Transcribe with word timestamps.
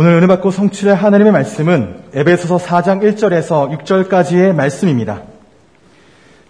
오늘 0.00 0.12
은혜 0.12 0.28
받고 0.28 0.52
성취할 0.52 0.96
하나님의 0.96 1.32
말씀은 1.32 2.02
에베소서 2.14 2.58
4장 2.58 3.02
1절에서 3.02 3.76
6절까지의 3.82 4.54
말씀입니다. 4.54 5.22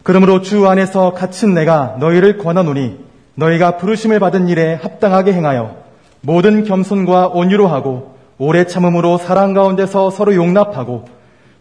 그러므로 0.02 0.42
주 0.42 0.68
안에서 0.68 1.14
갇힌 1.14 1.54
내가 1.54 1.96
너희를 1.98 2.36
권하노니 2.36 2.98
너희가 3.36 3.78
부르심을 3.78 4.20
받은 4.20 4.48
일에 4.48 4.74
합당하게 4.74 5.32
행하여 5.32 5.76
모든 6.20 6.62
겸손과 6.62 7.28
온유로 7.28 7.68
하고 7.68 8.16
오래 8.36 8.66
참음으로 8.66 9.16
사랑 9.16 9.54
가운데서 9.54 10.10
서로 10.10 10.34
용납하고 10.34 11.06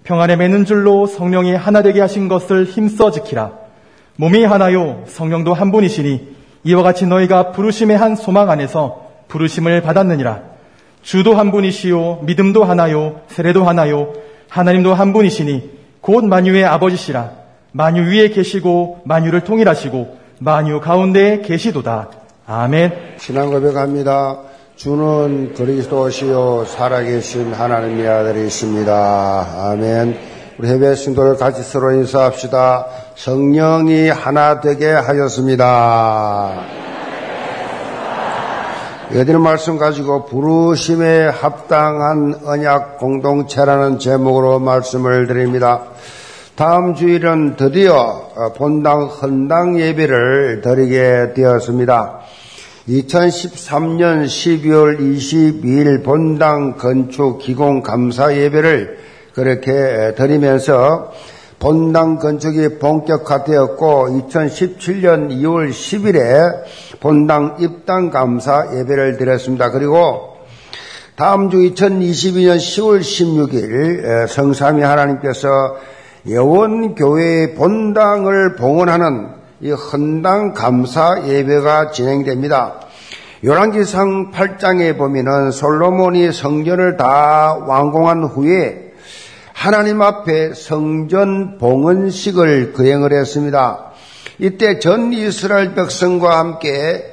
평안에 0.04 0.36
매는 0.36 0.66
줄로 0.66 1.06
성령이 1.06 1.56
하나 1.56 1.84
되게 1.84 2.02
하신 2.02 2.28
것을 2.28 2.66
힘써 2.66 3.12
지키라. 3.12 3.52
몸이 4.18 4.44
하나요 4.44 5.04
성령도 5.08 5.54
한 5.54 5.72
분이시니 5.72 6.36
이와 6.66 6.84
같이 6.84 7.08
너희가 7.08 7.54
부르심의 7.54 7.98
한 7.98 8.18
소망 8.18 8.50
안에서 8.50 9.06
부르심을 9.30 9.80
받았느니라. 9.84 10.57
주도 11.08 11.36
한 11.36 11.52
분이시요 11.52 12.24
믿음도 12.24 12.66
하나요 12.66 13.22
세례도 13.30 13.64
하나요. 13.64 14.12
하나님도 14.50 14.94
한 14.94 15.14
분이시니 15.14 15.70
곧 16.02 16.26
만유의 16.26 16.66
아버지시라. 16.66 17.32
만유 17.72 18.12
위에 18.12 18.28
계시고 18.28 19.04
만유를 19.06 19.46
통일하시고 19.46 20.18
만유 20.40 20.82
가운데 20.82 21.42
계시도다. 21.42 22.10
아멘. 22.46 23.16
신앙 23.20 23.52
고백합니다. 23.52 24.40
주는 24.76 25.54
그리스도시요 25.54 26.66
살아계신 26.66 27.54
하나님의 27.54 28.06
아들이십니다. 28.06 29.70
아멘. 29.72 30.18
우리 30.58 30.68
해외 30.68 30.94
신도를 30.94 31.38
같이 31.38 31.64
서로 31.64 31.94
인사합시다. 31.94 32.86
성령이 33.16 34.10
하나 34.10 34.60
되게 34.60 34.92
하였습니다 34.92 36.87
여드는 39.16 39.40
말씀 39.40 39.78
가지고 39.78 40.26
부르심에 40.26 41.28
합당한 41.28 42.42
언약 42.44 42.98
공동체라는 42.98 44.00
제목으로 44.00 44.60
말씀을 44.60 45.28
드립니다. 45.28 45.84
다음 46.56 46.94
주일은 46.94 47.56
드디어 47.56 48.52
본당 48.58 49.06
헌당 49.06 49.80
예배를 49.80 50.60
드리게 50.62 51.32
되었습니다. 51.36 52.20
2013년 52.90 54.26
12월 54.26 55.00
22일 55.00 56.04
본당 56.04 56.76
건축 56.76 57.40
기공 57.40 57.84
감사 57.84 58.36
예배를 58.36 58.98
그렇게 59.34 60.16
드리면서 60.18 61.14
본당 61.60 62.20
건축이 62.20 62.78
본격화되었고 62.78 64.10
2017년 64.30 65.30
2월 65.32 65.72
10일에 65.72 67.00
본당 67.00 67.58
입당 67.60 68.12
감사 68.12 68.68
예배를 68.76 69.18
드렸습니다. 69.18 69.72
그리고 69.72 70.38
다음 71.16 71.50
주 71.50 71.58
2022년 71.58 72.58
10월 72.58 73.00
16일 73.00 74.28
성삼위 74.28 74.84
하나님께서 74.84 75.48
여원교회의 76.30 77.56
본당을 77.56 78.56
봉헌하는 78.56 79.30
이 79.62 79.72
헌당 79.72 80.54
감사 80.54 81.24
예배가 81.26 81.90
진행됩니다. 81.90 82.82
요란기상 83.44 84.32
8장에 84.32 84.96
보면은 84.96 85.50
솔로몬이 85.52 86.32
성전을 86.32 86.98
다 86.98 87.56
완공한 87.66 88.24
후에 88.24 88.87
하나님 89.58 90.04
앞에 90.04 90.54
성전 90.54 91.58
봉헌식을 91.58 92.74
거행을 92.74 93.12
했습니다. 93.12 93.92
이때 94.38 94.78
전 94.78 95.12
이스라엘 95.12 95.74
백성과 95.74 96.38
함께 96.38 97.04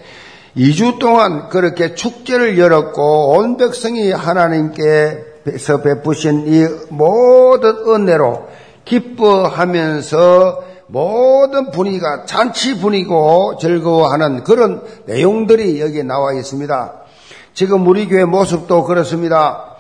2주 0.55 0.98
동안 0.98 1.48
그렇게 1.48 1.95
축제를 1.95 2.59
열었고 2.59 3.31
온 3.31 3.56
백성이 3.56 4.12
하나님께서 4.12 5.81
베푸신 5.83 6.45
이 6.47 6.67
모든 6.91 7.77
은혜로 7.89 8.47
기뻐하면서 8.84 10.65
모든 10.89 11.70
분위기가 11.70 12.27
잔치 12.27 12.78
분위기고 12.78 13.56
즐거워하는 13.59 14.44
그런 14.44 14.82
내용들이 15.06 15.81
여기에 15.81 16.03
나와 16.03 16.34
있습니다. 16.34 16.93
지금 17.55 17.88
우리 17.88 18.06
교회 18.06 18.26
모습도 18.26 18.84
그렇습니다. 18.84 19.74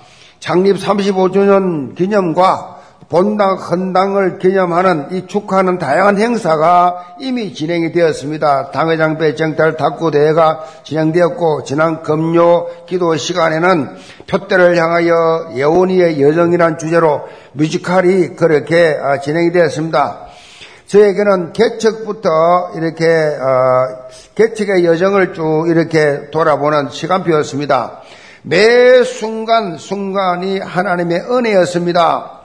창립 0.44 0.76
35주년 0.76 1.94
기념과 1.94 2.76
본당 3.08 3.56
헌당을 3.56 4.38
기념하는 4.38 5.06
이 5.12 5.26
축하하는 5.26 5.78
다양한 5.78 6.18
행사가 6.18 7.16
이미 7.18 7.54
진행이 7.54 7.92
되었습니다. 7.92 8.70
당회장 8.70 9.16
배정달 9.16 9.78
탁구 9.78 10.10
대회가 10.10 10.62
진행되었고 10.82 11.64
지난 11.64 12.02
금요 12.02 12.66
기도 12.84 13.16
시간에는 13.16 13.96
표대를 14.26 14.76
향하여 14.76 15.52
예원이의 15.54 16.20
여정이라는 16.20 16.76
주제로 16.76 17.22
뮤지컬이 17.52 18.36
그렇게 18.36 18.98
아, 19.02 19.20
진행이 19.20 19.50
되었습니다. 19.50 20.26
저에게는 20.88 21.54
개척부터 21.54 22.72
이렇게 22.76 23.06
어, 23.06 24.08
개척의 24.34 24.84
여정을 24.84 25.32
쭉 25.32 25.68
이렇게 25.68 26.28
돌아보는 26.30 26.90
시간표였습니다. 26.90 28.02
매 28.46 29.02
순간 29.04 29.78
순간이 29.78 30.58
하나님의 30.58 31.20
은혜였습니다. 31.30 32.40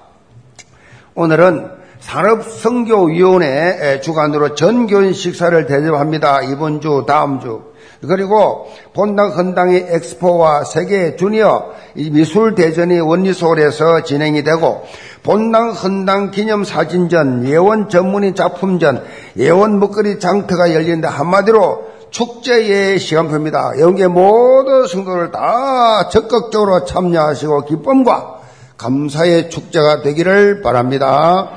오늘은 1.13 1.71
산업성교위원회 1.99 3.99
주관으로 3.99 4.55
전교인 4.55 5.11
식사를 5.11 5.65
대접합니다. 5.65 6.43
이번 6.43 6.79
주, 6.79 7.03
다음 7.05 7.41
주. 7.41 7.63
그리고 8.07 8.67
본당 8.93 9.31
헌당의 9.31 9.87
엑스포와 9.89 10.63
세계 10.63 11.17
주니어 11.17 11.73
미술 11.95 12.55
대전이 12.55 13.01
원리소홀에서 13.01 14.03
진행이 14.03 14.45
되고 14.45 14.85
본당 15.23 15.71
헌당 15.71 16.31
기념 16.31 16.63
사진전, 16.63 17.45
예원 17.45 17.89
전문의 17.89 18.35
작품전, 18.35 19.03
예원 19.35 19.79
먹거리 19.79 20.19
장터가 20.19 20.73
열린다. 20.73 21.09
한마디로 21.09 21.89
축제의 22.11 22.99
시간표입니다. 22.99 23.79
영계 23.79 24.07
모든 24.07 24.87
성도를 24.87 25.31
다 25.31 26.09
적극적으로 26.09 26.85
참여하시고 26.85 27.65
기쁨과 27.65 28.39
감사의 28.77 29.49
축제가 29.49 30.01
되기를 30.01 30.61
바랍니다. 30.61 31.51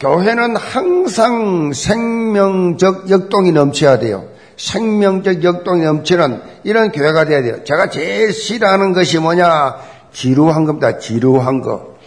교회는 0.00 0.56
항상 0.56 1.72
생명적 1.72 3.10
역동이 3.10 3.52
넘쳐야 3.52 3.98
돼요. 3.98 4.24
생명적 4.56 5.44
역동이 5.44 5.84
넘치는 5.84 6.42
이런 6.64 6.92
교회가 6.92 7.24
돼야 7.24 7.42
돼요. 7.42 7.64
제가 7.64 7.90
제일 7.90 8.32
싫어하는 8.32 8.92
것이 8.92 9.18
뭐냐? 9.18 9.76
지루한 10.12 10.64
겁니다. 10.64 10.98
지루한 10.98 11.60
거. 11.60 11.98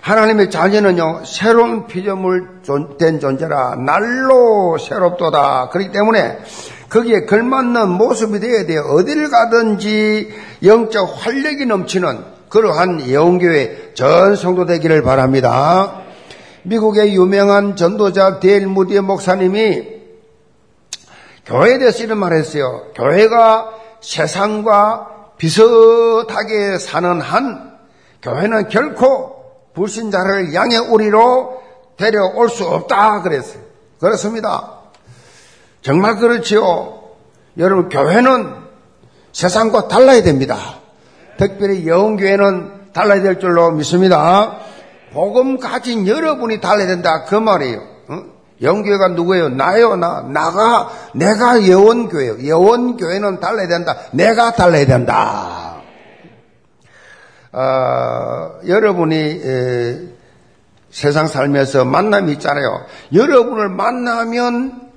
하나님의 0.00 0.50
자녀는요, 0.50 1.22
새로운 1.24 1.86
피조물 1.86 2.62
된 2.98 3.20
존재라, 3.20 3.76
날로 3.76 4.78
새롭도다. 4.78 5.68
그렇기 5.70 5.92
때문에 5.92 6.38
거기에 6.90 7.24
걸맞는 7.24 7.88
모습이 7.88 8.40
되어야 8.40 8.66
돼요. 8.66 8.82
어디를 8.82 9.30
가든지 9.30 10.34
영적 10.64 11.24
활력이 11.24 11.66
넘치는 11.66 12.24
그러한 12.48 13.06
예언교회 13.06 13.92
전 13.94 14.34
성도 14.34 14.66
되기를 14.66 15.02
바랍니다. 15.02 16.02
미국의 16.64 17.14
유명한 17.14 17.76
전도자 17.76 18.40
데일 18.40 18.66
무디의 18.66 19.02
목사님이 19.02 20.00
교회에 21.46 21.78
대해서 21.78 22.02
이런 22.02 22.18
말을 22.18 22.38
했어요. 22.38 22.86
교회가 22.96 23.70
세상과 24.00 25.34
비슷하게 25.38 26.78
사는 26.78 27.20
한 27.20 27.78
교회는 28.22 28.68
결코 28.68 29.36
불신자를 29.74 30.52
양의 30.52 30.78
우리로 30.78 31.62
데려올 31.96 32.48
수 32.48 32.64
없다 32.64 33.22
그랬어요. 33.22 33.62
그렇습니다. 34.00 34.79
정말 35.82 36.16
그렇지요. 36.16 37.00
여러분 37.58 37.88
교회는 37.88 38.54
세상과 39.32 39.88
달라야 39.88 40.22
됩니다. 40.22 40.56
특별히 41.38 41.86
영교회는 41.86 42.92
달라야 42.92 43.22
될 43.22 43.38
줄로 43.40 43.70
믿습니다. 43.72 44.58
복음 45.12 45.58
가진 45.58 46.06
여러분이 46.06 46.60
달라야 46.60 46.86
된다 46.86 47.24
그 47.24 47.34
말이에요. 47.34 47.90
영교회가 48.62 49.08
누구예요? 49.08 49.48
나요, 49.48 49.96
나. 49.96 50.20
나가, 50.20 50.90
내가 51.14 51.62
예원교회요. 51.62 52.40
예원교회는 52.40 53.40
달라야 53.40 53.68
된다. 53.68 53.96
내가 54.12 54.52
달라야 54.52 54.84
된다. 54.84 55.76
어, 57.52 58.60
여러분이 58.66 59.16
에, 59.16 59.98
세상 60.90 61.26
살면서 61.26 61.84
만남이 61.86 62.32
있잖아요. 62.32 62.84
여러분을 63.14 63.70
만나면 63.70 64.89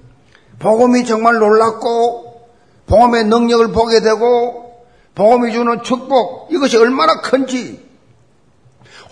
복음이 0.59 1.05
정말 1.05 1.35
놀랍고 1.35 2.41
복음의 2.85 3.25
능력을 3.25 3.71
보게 3.71 4.01
되고 4.01 4.85
복음이 5.15 5.51
주는 5.51 5.83
축복 5.83 6.50
이것이 6.51 6.77
얼마나 6.77 7.21
큰지 7.21 7.83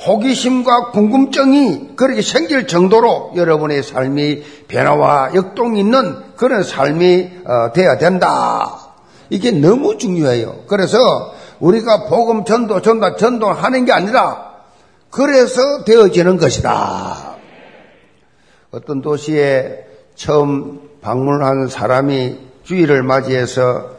호기심과 0.05 0.91
궁금증이 0.91 1.95
그렇게 1.95 2.21
생길 2.21 2.65
정도로 2.65 3.33
여러분의 3.35 3.83
삶이 3.83 4.43
변화와 4.67 5.35
역동이 5.35 5.79
있는 5.79 6.35
그런 6.35 6.63
삶이 6.63 7.31
어, 7.45 7.71
되어야 7.71 7.97
된다. 7.97 8.79
이게 9.29 9.51
너무 9.51 9.97
중요해요. 9.97 10.63
그래서 10.67 10.97
우리가 11.59 12.05
복음 12.05 12.43
전도, 12.45 12.81
전도, 12.81 13.15
전도하는 13.15 13.85
게 13.85 13.91
아니라 13.91 14.51
그래서 15.11 15.83
되어지는 15.83 16.37
것이다. 16.37 17.35
어떤 18.71 19.01
도시에 19.01 19.85
처음 20.15 20.90
방문한 21.01 21.67
사람이 21.67 22.37
주일을 22.63 23.03
맞이해서 23.03 23.89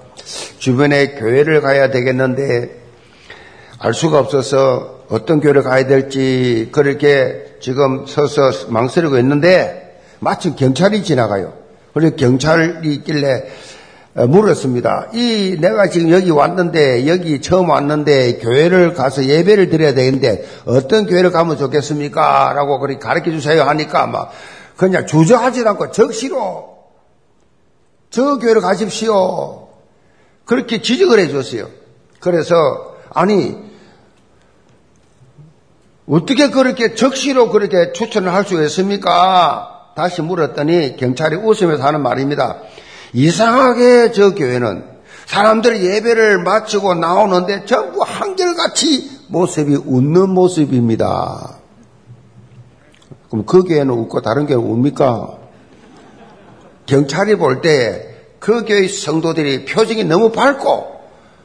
주변에 0.59 1.15
교회를 1.15 1.61
가야 1.61 1.91
되겠는데 1.91 2.71
알 3.79 3.93
수가 3.93 4.21
없어서 4.21 5.03
어떤 5.09 5.41
교회를 5.41 5.63
가야 5.63 5.87
될지 5.87 6.69
그렇게 6.73 7.57
지금 7.61 8.07
서서 8.07 8.69
망설이고 8.69 9.19
있는데 9.19 10.01
마침 10.21 10.55
경찰이 10.55 11.03
지나가요. 11.03 11.53
그래서 11.93 12.15
경찰이 12.15 12.95
있길래 12.95 13.45
어, 14.15 14.27
물었습니다. 14.27 15.09
이 15.15 15.57
내가 15.59 15.89
지금 15.89 16.11
여기 16.11 16.31
왔는데 16.31 17.09
여기 17.09 17.41
처음 17.41 17.71
왔는데 17.71 18.39
교회를 18.39 18.95
가서 18.95 19.25
예배를 19.25 19.71
드려야 19.71 19.95
되는데 19.95 20.45
어떤 20.67 21.07
교회를 21.07 21.33
가면 21.33 21.57
좋겠습니까? 21.57 22.53
라고 22.55 22.79
그렇게 22.79 22.99
가르쳐 22.99 23.31
주세요 23.31 23.63
하니까 23.63 24.07
막 24.07 24.31
그냥 24.77 25.07
주저하지 25.07 25.67
않고 25.67 25.91
적시로 25.91 26.72
저 28.13 28.39
교회를 28.39 28.61
가십시오. 28.61 29.69
그렇게 30.45 30.83
지적을 30.83 31.19
해 31.19 31.29
줬어요. 31.29 31.69
그래서 32.21 32.55
아니 33.11 33.57
어떻게 36.07 36.51
그렇게 36.51 36.95
적시로 36.95 37.51
그렇게 37.51 37.93
추천을 37.93 38.33
할 38.33 38.45
수 38.45 38.63
있습니까? 38.65 39.91
다시 39.97 40.21
물었더니 40.23 40.97
경찰이 40.97 41.37
웃으면서 41.37 41.83
하는 41.85 42.03
말입니다. 42.03 42.59
이상하게 43.15 44.13
저 44.13 44.35
교회는 44.35 44.85
사람들이 45.27 45.83
예배를 45.87 46.43
마치고 46.43 46.95
나오는데 46.95 47.65
전부 47.65 48.03
한결같이 48.03 49.21
모습이 49.29 49.77
웃는 49.87 50.31
모습입니다. 50.31 51.59
그럼 53.31 53.47
그 53.47 53.63
교회는 53.65 53.91
웃고 53.95 54.21
다른 54.21 54.47
교회는 54.47 54.69
웁니까? 54.69 55.42
경찰이 56.87 57.37
볼 57.37 57.61
때 57.61 58.13
그 58.43 58.65
교회 58.65 58.89
성도들이 58.89 59.67
표정이 59.67 60.03
너무 60.03 60.33
밝고 60.33 61.01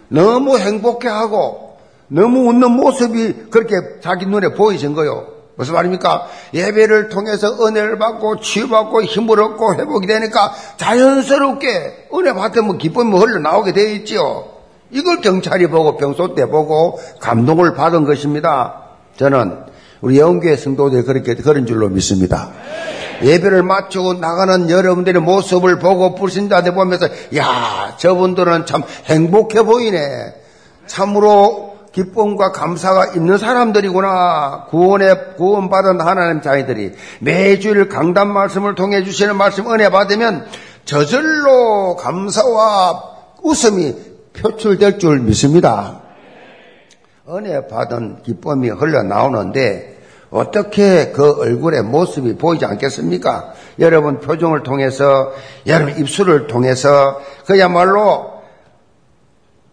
너무 0.07 0.57
행복해하고 0.57 1.78
너무 2.07 2.50
웃는 2.50 2.72
모습이 2.72 3.50
그렇게 3.51 3.75
자기 4.01 4.25
눈에 4.25 4.56
보이신 4.56 4.95
거요. 4.95 5.28
무슨 5.57 5.75
말입니까? 5.75 6.28
예배를 6.56 7.10
통해서 7.10 7.63
은혜를 7.63 8.00
받고 8.00 8.39
치유받고 8.39 9.04
힘을 9.04 9.39
얻고 9.39 9.75
회복이 9.75 10.07
되니까 10.07 10.54
자연스럽게 10.78 12.07
은혜 12.16 12.33
받으면 12.33 12.80
기쁨이 12.80 13.16
흘러나오게 13.16 13.74
되어 13.74 13.90
있지요. 13.90 14.45
이걸 14.90 15.22
경찰이 15.22 15.68
보고 15.68 15.98
평소 15.98 16.33
때 16.33 16.48
보고 16.48 17.00
감동을 17.19 17.75
받은 17.75 18.06
것입니다. 18.06 18.86
저는 19.18 19.66
우리 20.01 20.19
영교회 20.19 20.55
성도들이 20.55 21.03
그렇게 21.03 21.35
그런 21.35 21.65
줄로 21.65 21.89
믿습니다. 21.89 22.51
예배를 23.21 23.63
마치고 23.63 24.15
나가는 24.15 24.69
여러분들의 24.69 25.21
모습을 25.21 25.79
보고 25.79 26.13
불신자들 26.15 26.73
보면서 26.73 27.07
야 27.35 27.95
저분들은 27.97 28.65
참 28.65 28.83
행복해 29.05 29.63
보이네. 29.63 30.35
참으로 30.85 31.77
기쁨과 31.91 32.51
감사가 32.51 33.13
있는 33.15 33.39
사람들이구나. 33.39 34.65
구원에 34.69 35.15
구원받은 35.38 35.99
하나님 35.99 36.41
자녀들이 36.41 36.91
매주일 37.19 37.89
강단 37.89 38.31
말씀을 38.31 38.75
통해 38.75 39.03
주시는 39.03 39.35
말씀 39.35 39.71
은혜 39.71 39.89
받으면 39.89 40.45
저절로 40.85 41.95
감사와 41.95 43.03
웃음이 43.41 43.95
표출될 44.33 44.99
줄 44.99 45.19
믿습니다. 45.21 46.01
은혜 47.29 47.68
받은 47.68 48.24
기쁨이 48.24 48.69
흘러나오는데 48.69 49.97
어떻게 50.29 51.12
그 51.12 51.41
얼굴의 51.41 51.83
모습이 51.83 52.38
보이지 52.38 52.63
않겠습니까? 52.63 53.53
여러분 53.79 54.21
표정을 54.21 54.63
통해서 54.63 55.33
여러분 55.65 55.97
입술을 55.97 56.47
통해서 56.47 57.19
그야말로 57.45 58.44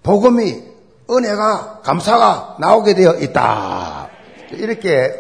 복음이 0.03 0.65
은혜가 1.09 1.83
감사가 1.85 2.57
나오게 2.59 2.95
되어 2.95 3.15
있다. 3.15 4.09
이렇게 4.51 5.13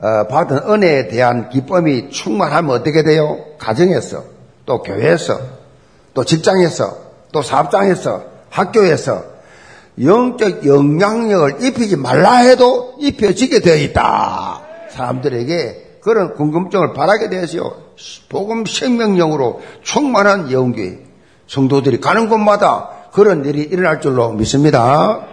어, 0.00 0.26
받은 0.26 0.68
은혜에 0.68 1.06
대한 1.06 1.50
기쁨이 1.50 2.10
충만하면 2.10 2.70
어떻게 2.72 3.02
돼요? 3.02 3.38
가정에서, 3.58 4.24
또 4.66 4.82
교회에서, 4.82 5.40
또 6.12 6.22
직장에서, 6.22 6.98
또 7.32 7.40
사업장에서, 7.40 8.24
학교에서 8.50 9.35
영적 10.02 10.66
영향력을 10.66 11.64
입히지 11.64 11.96
말라 11.96 12.36
해도 12.36 12.94
입혀지게 13.00 13.60
되어 13.60 13.76
있다. 13.76 14.60
사람들에게 14.90 15.98
그런 16.00 16.34
궁금증을 16.34 16.92
바라게 16.92 17.30
되었어요. 17.30 17.74
복음 18.28 18.64
생명력으로 18.66 19.62
충만한 19.82 20.52
영교회 20.52 20.98
성도들이 21.46 22.00
가는 22.00 22.28
곳마다 22.28 22.90
그런 23.12 23.44
일이 23.44 23.62
일어날 23.62 24.00
줄로 24.00 24.32
믿습니다. 24.32 25.26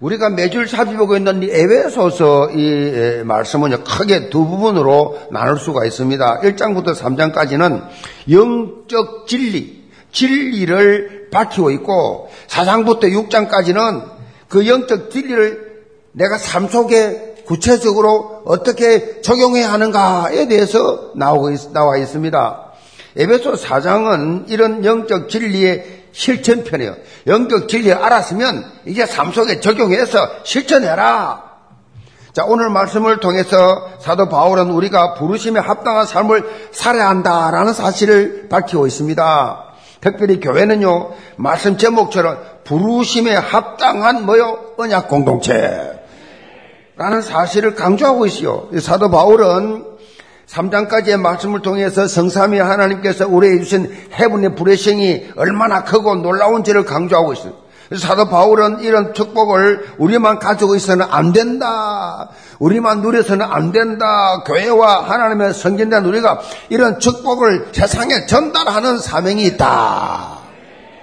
우리가 0.00 0.30
매주 0.30 0.66
살펴보고 0.66 1.16
있는 1.16 1.42
이 1.42 1.50
에베소서 1.50 2.50
이 2.52 3.22
말씀은 3.24 3.84
크게 3.84 4.30
두 4.30 4.46
부분으로 4.46 5.18
나눌 5.30 5.58
수가 5.58 5.84
있습니다. 5.84 6.40
1장부터 6.40 6.94
3장까지는 6.94 7.82
영적 8.30 9.26
진리, 9.26 9.79
진리를 10.12 11.28
밝히고 11.30 11.70
있고 11.72 12.30
4장부터 12.48 13.04
6장까지는 13.04 14.04
그 14.48 14.66
영적 14.66 15.10
진리를 15.10 15.70
내가 16.12 16.38
삶 16.38 16.68
속에 16.68 17.44
구체적으로 17.46 18.42
어떻게 18.44 19.20
적용해야 19.22 19.72
하는가에 19.72 20.46
대해서 20.48 21.10
나오고 21.16 21.72
나와 21.72 21.96
있습니다. 21.96 22.66
에베소 23.16 23.54
4장은 23.54 24.44
이런 24.48 24.84
영적 24.84 25.28
진리의 25.28 26.04
실천편이에요. 26.12 26.96
영적 27.26 27.68
진리를 27.68 27.96
알았으면 27.96 28.64
이제 28.86 29.06
삶 29.06 29.32
속에 29.32 29.60
적용해서 29.60 30.28
실천해라. 30.44 31.50
자, 32.32 32.44
오늘 32.44 32.70
말씀을 32.70 33.18
통해서 33.18 33.88
사도 33.98 34.28
바울은 34.28 34.70
우리가 34.70 35.14
부르심에 35.14 35.58
합당한 35.58 36.06
삶을 36.06 36.68
살아야 36.70 37.08
한다라는 37.08 37.72
사실을 37.72 38.46
밝히고 38.48 38.86
있습니다. 38.86 39.69
특별히 40.00 40.40
교회는요, 40.40 41.10
말씀 41.36 41.76
제목처럼 41.76 42.38
부르심에 42.64 43.34
합당한 43.34 44.24
뭐요? 44.24 44.74
언약 44.78 45.08
공동체. 45.08 46.00
라는 46.96 47.22
사실을 47.22 47.74
강조하고 47.74 48.26
있어요. 48.26 48.68
사도 48.80 49.10
바울은 49.10 49.84
3장까지의 50.46 51.18
말씀을 51.18 51.62
통해서 51.62 52.06
성삼위 52.06 52.58
하나님께서 52.58 53.26
우리에게 53.28 53.62
주신 53.62 53.94
해분의 54.12 54.56
브레싱이 54.56 55.30
얼마나 55.36 55.84
크고 55.84 56.16
놀라운지를 56.16 56.84
강조하고 56.84 57.32
있어요. 57.32 57.54
사도 57.98 58.28
바울은 58.28 58.80
이런 58.80 59.14
축복을 59.14 59.94
우리만 59.98 60.38
가지고 60.38 60.76
있어서는 60.76 61.06
안 61.10 61.32
된다. 61.32 62.28
우리만 62.60 63.00
누려서는 63.00 63.44
안 63.44 63.72
된다. 63.72 64.42
교회와 64.46 65.10
하나님의 65.10 65.54
성전된 65.54 66.04
우리가 66.04 66.40
이런 66.68 67.00
축복을 67.00 67.70
세상에 67.72 68.26
전달하는 68.26 68.98
사명이 68.98 69.44
있다. 69.46 70.38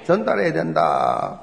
전달해야 0.06 0.54
된다. 0.54 1.42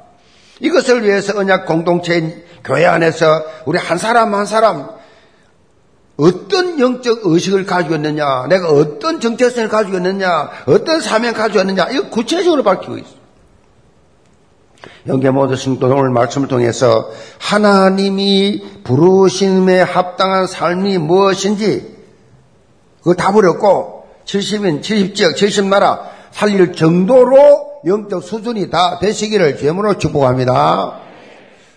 이것을 0.61 1.05
위해서 1.05 1.39
언약 1.39 1.67
공동체 1.67 2.45
교회 2.65 2.87
안에서 2.87 3.45
우리 3.67 3.79
한 3.79 3.99
사람 3.99 4.35
한 4.35 4.47
사람 4.47 4.89
어떤 6.17 6.79
영적 6.79 7.21
의식을 7.25 7.67
가지고 7.67 7.97
있느냐, 7.97 8.47
내가 8.49 8.69
어떤 8.69 9.21
정체성을 9.21 9.69
가지고 9.69 9.97
있느냐, 9.97 10.49
어떤 10.67 11.01
사명을 11.01 11.35
가지고 11.35 11.61
있느냐, 11.61 11.89
이거 11.91 12.09
구체적으로 12.09 12.63
밝히고 12.63 12.99
있어요. 12.99 13.24
영계 15.07 15.31
모든 15.31 15.57
성도 15.57 15.87
오늘 15.87 16.11
말씀을 16.11 16.49
통해서 16.49 17.11
하나님이 17.39 18.83
부르심에 18.85 19.81
합당한 19.81 20.47
삶이 20.47 20.99
무엇인지 20.99 21.95
그거 23.03 23.15
답을 23.15 23.47
얻고 23.47 24.07
70인, 24.25 24.81
70지역, 24.81 25.35
70나라 25.35 26.01
살릴 26.31 26.73
정도로 26.73 27.75
영적 27.87 28.23
수준이 28.23 28.71
다 28.71 28.99
되시기를 28.99 29.59
죄물로 29.59 29.99
축복합니다. 29.99 31.01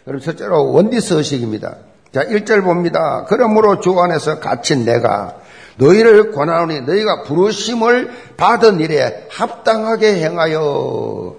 여러분, 0.07 0.25
첫째로 0.25 0.71
원디스 0.71 1.15
의식입니다. 1.15 1.75
자, 2.13 2.23
1절 2.23 2.63
봅니다. 2.63 3.25
그러므로 3.27 3.81
주 3.81 3.99
안에서 3.99 4.39
갇힌 4.39 4.85
내가 4.85 5.35
너희를 5.75 6.31
권하노니 6.31 6.81
너희가 6.81 7.23
부르심을 7.23 8.09
받은 8.37 8.79
일에 8.79 9.27
합당하게 9.29 10.23
행하여. 10.23 11.35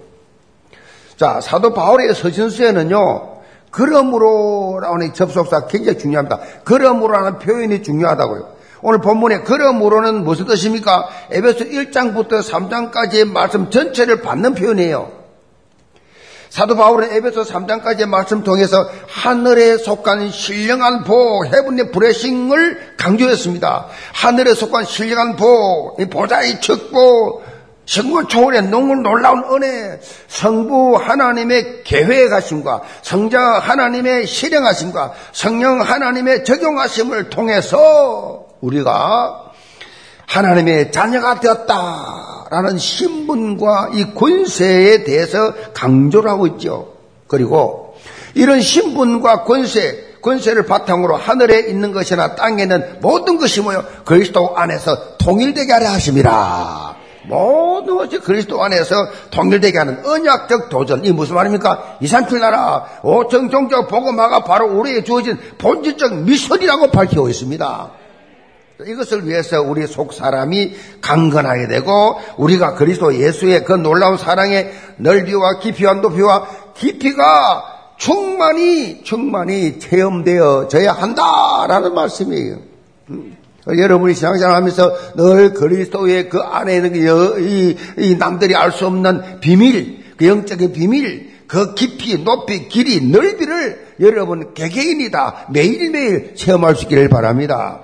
자, 1.19 1.41
사도 1.41 1.73
바울의 1.73 2.15
서신서에는요, 2.15 3.39
그러므로라는 3.71 5.13
접속사 5.13 5.67
굉장히 5.67 5.97
중요합니다. 5.97 6.39
그러므로라는 6.63 7.39
표현이 7.39 7.83
중요하다고요. 7.83 8.47
오늘 8.81 9.01
본문에 9.01 9.41
그러므로는 9.41 10.23
무슨 10.23 10.45
뜻입니까? 10.45 11.09
에베소 11.29 11.65
1장부터 11.65 12.41
3장까지의 12.41 13.25
말씀 13.25 13.69
전체를 13.69 14.21
받는 14.21 14.55
표현이에요. 14.55 15.11
사도 16.49 16.77
바울은 16.77 17.11
에베소 17.11 17.43
3장까지의 17.43 18.07
말씀 18.07 18.41
통해서 18.43 18.89
하늘에 19.09 19.77
속한 19.77 20.31
신령한 20.31 21.03
보, 21.03 21.45
해븐의 21.45 21.91
브레싱을 21.91 22.95
강조했습니다. 22.95 23.87
하늘에 24.13 24.53
속한 24.53 24.85
신령한 24.85 25.35
보, 25.35 25.97
보좌의 26.09 26.61
축복, 26.61 27.43
성부 27.89 28.27
초월의 28.27 28.69
너무 28.69 28.93
놀라운 28.97 29.43
은혜, 29.51 29.99
성부 30.27 30.97
하나님의 30.97 31.83
계획하심과 31.83 32.83
성자 33.01 33.39
하나님의 33.39 34.27
실행하심과 34.27 35.13
성령 35.31 35.81
하나님의 35.81 36.45
적용하심을 36.45 37.31
통해서 37.31 38.45
우리가 38.61 39.53
하나님의 40.27 40.91
자녀가 40.91 41.39
되었다라는 41.39 42.77
신분과 42.77 43.89
이 43.93 44.13
권세에 44.13 45.03
대해서 45.03 45.51
강조를 45.73 46.29
하고 46.29 46.45
있죠. 46.45 46.93
그리고 47.25 47.95
이런 48.35 48.61
신분과 48.61 49.45
권세, 49.45 50.17
권세를 50.21 50.67
바탕으로 50.67 51.15
하늘에 51.15 51.61
있는 51.61 51.91
것이나 51.91 52.35
땅에 52.35 52.63
있는 52.63 52.99
모든 53.01 53.39
것이 53.39 53.61
모여 53.61 53.83
그리스도 54.05 54.55
안에서 54.55 55.17
통일되게 55.17 55.73
하려 55.73 55.89
하심이라. 55.89 56.98
모든 57.29 57.95
것이 57.95 58.19
그리스도 58.19 58.61
안에서 58.63 58.95
통일되게 59.29 59.77
하는 59.77 60.05
언약적 60.05 60.69
도전. 60.69 61.05
이 61.05 61.11
무슨 61.11 61.35
말입니까? 61.35 61.97
이산필 62.01 62.39
나라 62.39 62.85
오청 63.03 63.49
종적 63.49 63.87
복음화가 63.87 64.43
바로 64.43 64.65
우리에게 64.67 65.03
주어진 65.03 65.37
본질적 65.59 66.23
미션이라고 66.23 66.89
밝히고 66.89 67.29
있습니다. 67.29 67.91
이것을 68.85 69.27
위해서 69.27 69.61
우리 69.61 69.85
속 69.85 70.13
사람이 70.13 70.75
강건하게 71.01 71.67
되고 71.67 72.19
우리가 72.37 72.75
그리스도 72.75 73.13
예수의 73.13 73.63
그 73.63 73.73
놀라운 73.73 74.17
사랑의 74.17 74.71
넓이와 74.97 75.59
깊이와 75.59 75.95
높이와 75.95 76.47
깊이가 76.75 77.93
충만히 77.97 79.03
충만히 79.03 79.79
체험되어져야 79.79 80.93
한다라는 80.93 81.93
말씀이에요. 81.93 82.55
음. 83.09 83.38
여러분이 83.77 84.13
신앙생활하면서 84.13 85.15
늘 85.15 85.53
그리스도의 85.53 86.29
그 86.29 86.39
안에 86.39 86.75
있는 86.75 86.93
그 86.93 87.39
이, 87.41 87.77
이 87.97 88.15
남들이 88.15 88.55
알 88.55 88.71
수 88.71 88.87
없는 88.87 89.39
비밀, 89.39 90.03
그 90.17 90.27
영적인 90.27 90.73
비밀, 90.73 91.29
그 91.47 91.73
깊이, 91.73 92.23
높이, 92.23 92.67
길이, 92.69 93.01
넓이를 93.01 93.87
여러분 93.99 94.53
개개인이 94.53 95.09
다 95.11 95.47
매일매일 95.49 96.35
체험할 96.35 96.75
수 96.75 96.83
있기를 96.83 97.09
바랍니다. 97.09 97.81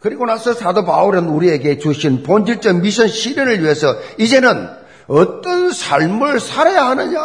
그리고 0.00 0.26
나서 0.26 0.54
사도 0.54 0.84
바울은 0.84 1.28
우리에게 1.28 1.78
주신 1.78 2.22
본질적 2.22 2.80
미션 2.80 3.08
실현을 3.08 3.62
위해서 3.62 3.96
이제는 4.18 4.68
어떤 5.08 5.72
삶을 5.72 6.38
살아야 6.40 6.88
하느냐 6.90 7.20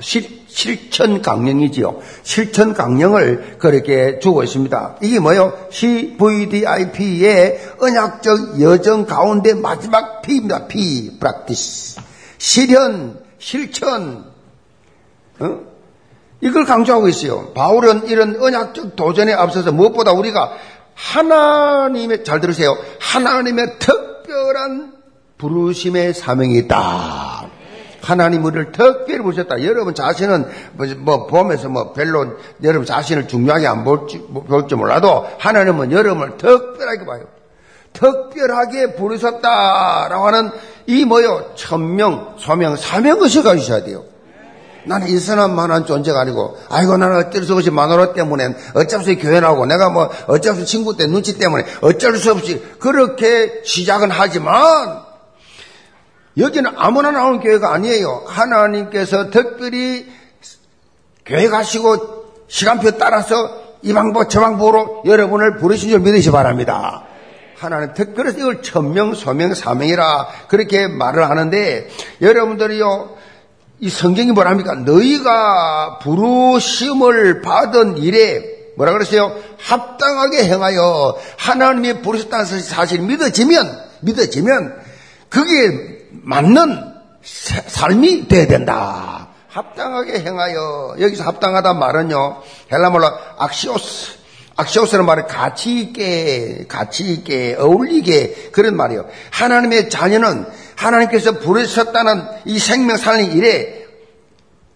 실, 0.00 0.41
실천 0.54 1.22
강령이지요. 1.22 2.00
실천 2.22 2.74
강령을 2.74 3.56
그렇게 3.58 4.18
주고 4.18 4.42
있습니다. 4.42 4.96
이게 5.00 5.18
뭐요? 5.18 5.66
CVDIP의 5.70 7.58
언약적 7.80 8.60
여정 8.60 9.06
가운데 9.06 9.54
마지막 9.54 10.20
P입니다. 10.20 10.66
P, 10.68 11.18
practice. 11.18 12.02
실현, 12.36 13.18
실천. 13.38 14.26
어? 15.40 15.60
이걸 16.42 16.64
강조하고 16.64 17.08
있어요. 17.08 17.52
바울은 17.54 18.08
이런 18.08 18.36
언약적 18.40 18.94
도전에 18.94 19.32
앞서서 19.32 19.72
무엇보다 19.72 20.12
우리가 20.12 20.52
하나님의 20.94 22.24
잘 22.24 22.40
들으세요. 22.40 22.76
하나님의 23.00 23.78
특별한 23.78 24.92
부르심의 25.38 26.12
사명이 26.14 26.58
있다. 26.58 27.31
하나님 28.02 28.44
우리를 28.44 28.72
특별히 28.72 29.22
부르셨다. 29.22 29.62
여러분 29.64 29.94
자신은 29.94 30.46
뭐, 30.72 30.86
뭐 30.98 31.26
보면서 31.26 31.68
뭐 31.68 31.92
별로 31.92 32.26
여러분 32.62 32.84
자신을 32.84 33.28
중요하게 33.28 33.66
안 33.66 33.84
볼지, 33.84 34.18
볼지 34.48 34.74
몰라도 34.74 35.26
하나님은 35.38 35.92
여러분을 35.92 36.36
특별하게 36.36 37.06
봐요. 37.06 37.24
특별하게 37.92 38.94
부르셨다라고 38.94 40.26
하는 40.26 40.50
이 40.86 41.04
뭐요? 41.04 41.52
천명, 41.54 42.34
소명, 42.38 42.76
사명의식 42.76 43.44
가지셔야 43.44 43.84
돼요. 43.84 44.04
나는 44.84 45.08
인선한만한 45.08 45.86
존재가 45.86 46.22
아니고, 46.22 46.58
아이고, 46.68 46.96
나는 46.96 47.16
어쩔 47.18 47.44
수 47.44 47.54
없이 47.54 47.70
마누라 47.70 48.14
때문에, 48.14 48.56
어쩔 48.74 48.88
수 48.88 48.96
없이 49.10 49.16
교회 49.16 49.38
나오고, 49.38 49.66
내가 49.66 49.90
뭐, 49.90 50.10
어쩔 50.26 50.54
수 50.54 50.62
없이 50.62 50.66
친구 50.66 50.96
때 50.96 51.06
눈치 51.06 51.38
때문에, 51.38 51.64
어쩔 51.82 52.16
수 52.16 52.32
없이, 52.32 52.60
그렇게 52.80 53.62
시작은 53.64 54.10
하지만, 54.10 55.11
여기는 56.38 56.72
아무나 56.76 57.10
나오는 57.10 57.40
교회가 57.40 57.72
아니에요. 57.72 58.24
하나님께서 58.26 59.30
특별히 59.30 60.06
교회 61.26 61.48
가시고, 61.48 62.24
시간표 62.48 62.98
따라서 62.98 63.62
이 63.82 63.92
방법, 63.92 64.28
저 64.30 64.40
방법으로 64.40 65.02
여러분을 65.06 65.56
부르신 65.58 65.90
줄 65.90 66.00
믿으시 66.00 66.28
기 66.28 66.30
바랍니다. 66.32 67.04
하나님 67.56 67.94
특별히 67.94 68.32
이걸 68.38 68.60
천명, 68.62 69.14
소명, 69.14 69.54
사명이라 69.54 70.28
그렇게 70.48 70.88
말을 70.88 71.30
하는데 71.30 71.88
여러분들이요 72.20 73.16
이 73.78 73.88
성경이 73.88 74.32
뭐랍니까? 74.32 74.74
너희가 74.74 76.00
부르심을 76.00 77.40
받은 77.42 77.98
일에 77.98 78.72
뭐라 78.76 78.92
그러세요? 78.92 79.36
합당하게 79.58 80.44
행하여 80.44 81.16
하나님이 81.36 82.02
부르셨다는 82.02 82.46
사실이 82.46 83.02
믿어지면, 83.02 83.80
믿어지면 84.00 84.76
그게 85.28 86.01
맞는 86.22 86.92
삶이 87.22 88.28
돼야 88.28 88.46
된다. 88.46 89.28
합당하게 89.48 90.20
행하여, 90.20 90.96
여기서 91.00 91.24
합당하다 91.24 91.74
말은요, 91.74 92.42
헬라말로 92.72 93.06
악시오스, 93.38 94.18
악시오스는 94.56 95.04
말은 95.04 95.26
가치 95.26 95.78
있게, 95.80 96.64
가치 96.68 97.04
있게, 97.12 97.56
어울리게 97.58 98.50
그런 98.52 98.76
말이에요. 98.76 99.06
하나님의 99.30 99.90
자녀는 99.90 100.46
하나님께서 100.76 101.38
부르셨다는 101.38 102.24
이 102.46 102.58
생명 102.58 102.96
살리는 102.96 103.36
일에 103.36 103.81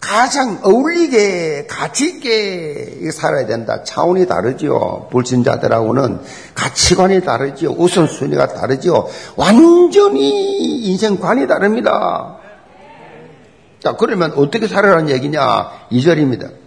가장 0.06 0.60
어울리게 0.62 1.66
가치 1.68 2.06
있게 2.06 3.10
살아야 3.10 3.44
된다. 3.44 3.82
차원이 3.82 4.28
다르지요. 4.28 5.08
불신자들하고는 5.10 6.20
가치관이 6.54 7.22
다르지요. 7.22 7.70
우선순위가 7.70 8.54
다르지요. 8.54 9.08
완전히 9.34 10.84
인생관이 10.84 11.48
다릅니다. 11.48 12.36
자, 13.80 13.96
그러면 13.96 14.32
어떻게 14.36 14.68
살아라는 14.68 15.10
얘기냐? 15.10 15.70
2절입니다. 15.90 16.65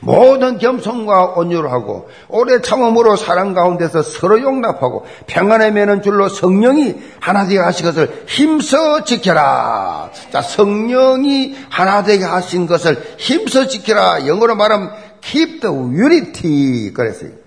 모든 0.00 0.58
겸손과 0.58 1.34
온유를 1.36 1.70
하고 1.70 2.08
오래 2.28 2.60
참음으로 2.60 3.16
사랑 3.16 3.54
가운데서 3.54 4.02
서로 4.02 4.40
용납하고 4.40 5.06
평안에 5.26 5.70
매는 5.70 6.02
줄로 6.02 6.28
성령이 6.28 6.96
하나 7.20 7.46
되게 7.46 7.60
하신 7.60 7.86
것을 7.86 8.24
힘써 8.26 9.04
지켜라. 9.04 10.10
자, 10.32 10.42
성령이 10.42 11.56
하나 11.70 12.02
되게 12.02 12.24
하신 12.24 12.66
것을 12.66 13.14
힘써 13.18 13.66
지켜라. 13.66 14.26
영어로 14.26 14.56
말하면 14.56 14.92
keep 15.20 15.60
the 15.60 15.74
unity 15.74 16.92
그랬어요. 16.92 17.44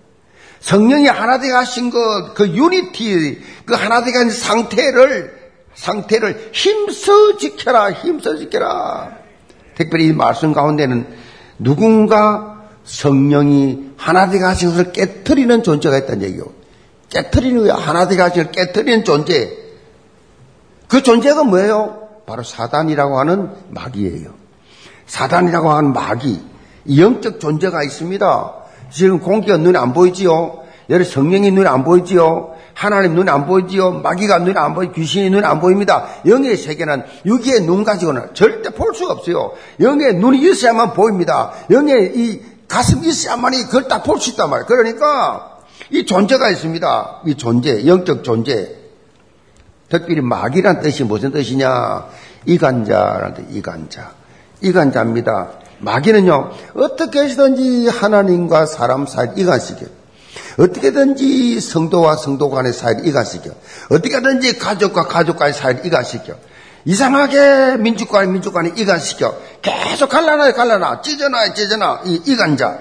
성령이 0.60 1.08
하나 1.08 1.40
되게 1.40 1.54
하신 1.54 1.90
것, 1.92 2.34
그 2.34 2.50
유니티, 2.50 3.42
그 3.66 3.74
하나 3.74 4.04
되게 4.04 4.18
한 4.18 4.30
상태를, 4.30 5.34
상태를 5.76 6.50
힘써 6.52 7.38
지켜라, 7.38 7.92
힘써 7.92 8.36
지켜라. 8.36 9.12
특별히 9.76 10.08
이 10.08 10.14
말씀 10.14 10.54
가운데는 10.54 11.08
누군가 11.60 12.64
성령이 12.84 13.92
하나 13.98 14.30
되게 14.30 14.44
하신 14.44 14.70
것을 14.70 14.92
깨뜨리는 14.92 15.64
존재가 15.64 15.98
있다는 15.98 16.24
얘기요. 16.24 16.46
깨뜨리는 17.10 17.66
거야. 17.66 17.76
하나 17.76 18.08
되게 18.08 18.22
하신 18.22 18.44
것을 18.44 18.52
깨뜨리는 18.52 19.04
존재. 19.04 19.52
그 20.88 21.04
존재가 21.04 21.44
뭐예요? 21.44 22.08
바로 22.26 22.44
사단이라고 22.44 23.20
하는 23.20 23.50
마귀예요. 23.70 24.30
사단이라고 25.06 25.70
하는 25.72 25.94
마귀. 25.94 26.42
영적 26.98 27.40
존재가 27.40 27.84
있습니다. 27.84 28.54
지금 28.90 29.20
공기가 29.20 29.58
눈에 29.58 29.78
안 29.78 29.94
보이지요? 29.94 30.64
여러 30.90 31.04
성령이 31.04 31.52
눈에 31.52 31.68
안 31.68 31.84
보이지요? 31.84 32.56
하나님 32.78 33.16
눈에 33.16 33.32
안 33.32 33.48
보이지요? 33.48 34.02
마귀가 34.02 34.38
눈에 34.38 34.54
안 34.56 34.76
보이, 34.76 34.92
귀신이 34.92 35.32
눈에 35.32 35.48
안 35.48 35.60
보입니다. 35.60 36.06
영의 36.28 36.56
세계는 36.56 37.04
여기에 37.26 37.62
눈 37.62 37.84
가지고는 37.84 38.36
절대 38.36 38.70
볼 38.70 38.94
수가 38.94 39.14
없어요. 39.14 39.54
영의 39.80 40.14
눈이 40.14 40.40
있어야만 40.48 40.94
보입니다. 40.94 41.54
영의 41.72 42.12
이 42.16 42.40
가슴이 42.68 43.08
있어야만이 43.08 43.64
그걸 43.64 43.88
딱 43.88 44.04
볼 44.04 44.20
수 44.20 44.30
있단 44.30 44.52
말이에요. 44.52 44.68
그러니까 44.68 45.58
이 45.90 46.06
존재가 46.06 46.52
있습니다. 46.52 47.22
이 47.26 47.36
존재, 47.36 47.88
영적 47.88 48.24
존재. 48.24 48.76
특별히 49.90 50.22
마귀란 50.22 50.82
뜻이 50.82 51.04
무슨 51.04 51.32
뜻이냐? 51.32 52.06
이간자라는 52.46 53.34
뜻, 53.34 53.56
이간자. 53.56 54.12
이간자입니다. 54.62 55.50
마귀는요, 55.80 56.52
어떻게 56.76 57.22
해서든지 57.24 57.88
하나님과 57.88 58.68
사람 58.68 59.08
사이 59.08 59.30
이간시켜요. 59.36 59.97
어떻게든지 60.58 61.62
성도와 61.62 62.16
성도 62.16 62.50
간의 62.50 62.74
사이를 62.74 63.08
이간시켜. 63.08 63.52
어떻게든지 63.90 64.58
가족과 64.58 65.08
가족 65.08 65.38
간의 65.38 65.54
사이를 65.54 65.86
이간시켜. 65.86 66.34
이상하게 66.86 67.78
민주관이 67.78 68.32
민주관이 68.32 68.72
이간시켜. 68.76 69.38
계속 69.62 70.10
갈라놔요, 70.10 70.54
갈라놔. 70.54 71.02
찢어놔요, 71.02 71.54
찢어놔. 71.54 72.02
이 72.06 72.22
이간자. 72.26 72.80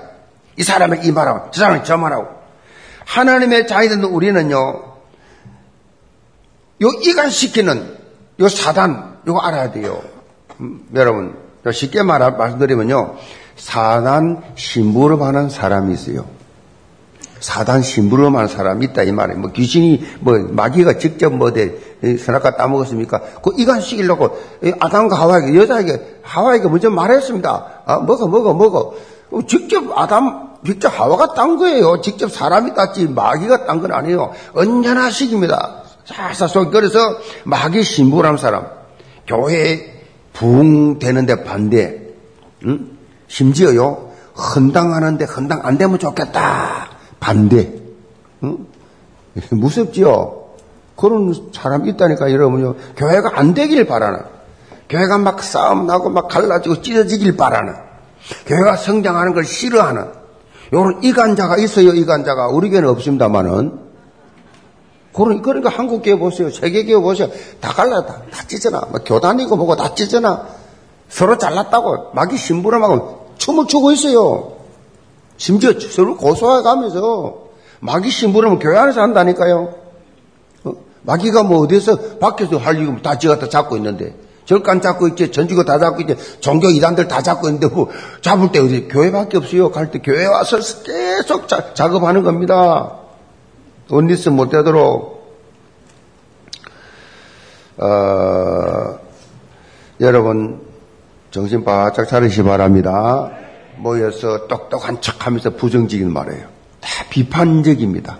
이 0.57 0.63
사람을 0.63 1.05
이 1.05 1.13
말하고, 1.13 1.51
저 1.51 1.61
사람을 1.61 1.85
저 1.85 1.97
말하고. 1.97 2.29
하나님의 3.05 3.67
자녀된 3.67 4.05
우리는요, 4.05 4.57
요 6.83 6.89
이간시키는 7.03 7.97
요 8.41 8.49
사단, 8.49 9.19
요거 9.27 9.41
알아야 9.41 9.71
돼요. 9.71 10.03
음, 10.61 10.87
여러분, 10.95 11.37
쉽게 11.71 12.03
말, 12.03 12.21
말씀드리면요, 12.37 13.17
사단 13.57 14.43
심부름하는 14.57 15.51
사람이 15.51 15.95
있어요. 15.95 16.27
사단 17.47 17.81
심부름하는 17.81 18.49
사람이 18.49 18.87
있다 18.87 19.05
이 19.05 19.13
말이에요. 19.13 19.39
뭐 19.39 19.53
귀신이 19.53 20.05
뭐 20.19 20.37
마귀가 20.51 20.99
직접 20.99 21.33
뭐대 21.33 21.77
선악과 22.19 22.57
따먹었습니까? 22.57 23.21
그 23.41 23.53
이간 23.57 23.81
시키려고 23.81 24.37
아담과 24.81 25.15
하와에게 25.17 25.57
여자에게 25.57 26.19
하와에게 26.23 26.67
먼저 26.67 26.91
말했습니다. 26.91 27.67
아, 27.87 27.99
먹어 28.01 28.27
먹어 28.27 28.53
먹어. 28.53 28.95
직접 29.47 29.97
아담 29.97 30.57
직접 30.67 30.89
하와가 30.89 31.35
딴 31.35 31.57
거예요. 31.57 32.01
직접 32.01 32.33
사람이 32.33 32.75
땄지 32.75 33.07
마귀가 33.07 33.67
딴 33.67 33.81
건 33.81 33.93
아니에요. 33.93 34.33
언제나 34.53 35.09
시킵니다. 35.09 35.87
사사속 36.05 36.73
그래서 36.73 36.99
마귀 37.45 37.85
심부름하는 37.85 38.39
사람 38.39 38.67
교회 39.29 40.03
부흥되는데 40.33 41.45
반대. 41.45 42.01
응? 42.65 42.91
심지어요 43.29 44.11
헌당하는데 44.35 45.25
헌당 45.27 45.61
안 45.63 45.79
되면 45.79 46.01
좋겠다. 46.01 46.96
반대. 47.21 47.73
응? 48.43 48.67
무섭지요? 49.51 50.47
그런 50.97 51.35
사람 51.53 51.87
있다니까 51.87 52.33
여러분요. 52.33 52.75
교회가 52.97 53.33
안 53.35 53.55
되길 53.55 53.87
바라는. 53.87 54.21
교회가 54.89 55.19
막 55.19 55.43
싸움 55.43 55.87
나고 55.87 56.11
막 56.11 56.29
갈라지고 56.29 56.81
찢어지길 56.81 57.37
바라는. 57.37 57.75
교회가 58.47 58.77
성장하는 58.77 59.35
걸 59.35 59.45
싫어하는. 59.45 60.07
요런 60.73 61.03
이간자가 61.03 61.59
있어요, 61.59 61.91
이간자가. 61.91 62.49
우리 62.49 62.71
교회는 62.71 62.89
없습니다만은. 62.89 63.87
그런, 65.13 65.43
그러니까 65.43 65.71
한국 65.71 66.03
교회 66.03 66.17
보세요. 66.17 66.51
세계 66.51 66.85
교회 66.85 67.01
보세요. 67.01 67.29
다 67.61 67.73
갈라, 67.73 68.05
다, 68.05 68.23
다 68.31 68.43
찢어나. 68.47 68.81
뭐 68.91 69.01
교단이고 69.05 69.57
뭐고 69.57 69.77
다 69.77 69.95
찢어나. 69.95 70.47
서로 71.09 71.39
잘났다고 71.39 72.13
마귀 72.15 72.37
심부름하고 72.37 73.35
춤을 73.39 73.67
추고 73.67 73.93
있어요. 73.93 74.56
심지어 75.37 75.73
서로 75.79 76.17
고소해 76.17 76.63
가면서 76.63 77.47
마귀 77.81 78.11
심부름은 78.11 78.59
교회 78.59 78.77
안에서 78.79 79.03
한다니까요. 79.03 79.75
어? 80.65 80.73
마귀가 81.03 81.43
뭐 81.43 81.61
어디서 81.61 82.19
밖에서 82.19 82.57
할 82.57 82.77
일은 82.79 83.03
다 83.03 83.19
지가 83.19 83.39
다 83.39 83.49
잡고 83.49 83.77
있는데 83.77 84.17
절간 84.47 84.81
잡고 84.81 85.09
있지 85.09 85.31
전주가 85.33 85.65
다 85.65 85.79
잡고 85.79 86.03
있지 86.03 86.17
종교 86.41 86.71
이단들 86.71 87.09
다 87.09 87.21
잡고 87.21 87.49
있는데 87.49 87.67
뭐 87.69 87.89
잡을 88.23 88.51
때 88.53 88.61
어디 88.61 88.89
교회밖에 88.89 89.39
없어요. 89.39 89.71
갈 89.71 89.91
때 89.91 89.99
교회 89.99 90.25
와서 90.27 90.59
계속 90.85 91.49
자, 91.49 91.75
작업하는 91.75 92.23
겁니다. 92.23 92.93
원리스 93.91 94.31
못 94.31 94.49
되도록 94.51 95.17
어, 97.79 98.99
여러분 100.01 100.61
정신 101.31 101.65
바짝 101.65 102.09
차리시 102.09 102.43
바랍니다. 102.43 103.31
모여서 103.79 104.47
똑똑한 104.47 105.01
척 105.01 105.27
하면서 105.27 105.51
부정적인 105.51 106.13
말이에요. 106.13 106.47
다 106.81 106.89
비판적입니다. 107.11 108.19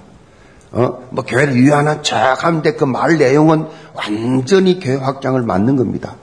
어? 0.73 1.07
뭐 1.11 1.25
교회를 1.25 1.55
위하는 1.57 2.03
척 2.03 2.45
하는데 2.45 2.73
그 2.75 2.85
말 2.85 3.17
내용은 3.19 3.67
완전히 3.95 4.81
교회 4.81 4.97
확장을 4.97 5.41
막는 5.41 5.77
겁니다. 5.77 6.17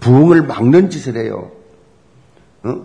부흥을 0.00 0.42
막는 0.42 0.90
짓을 0.90 1.16
해요. 1.16 1.50
어? 2.64 2.82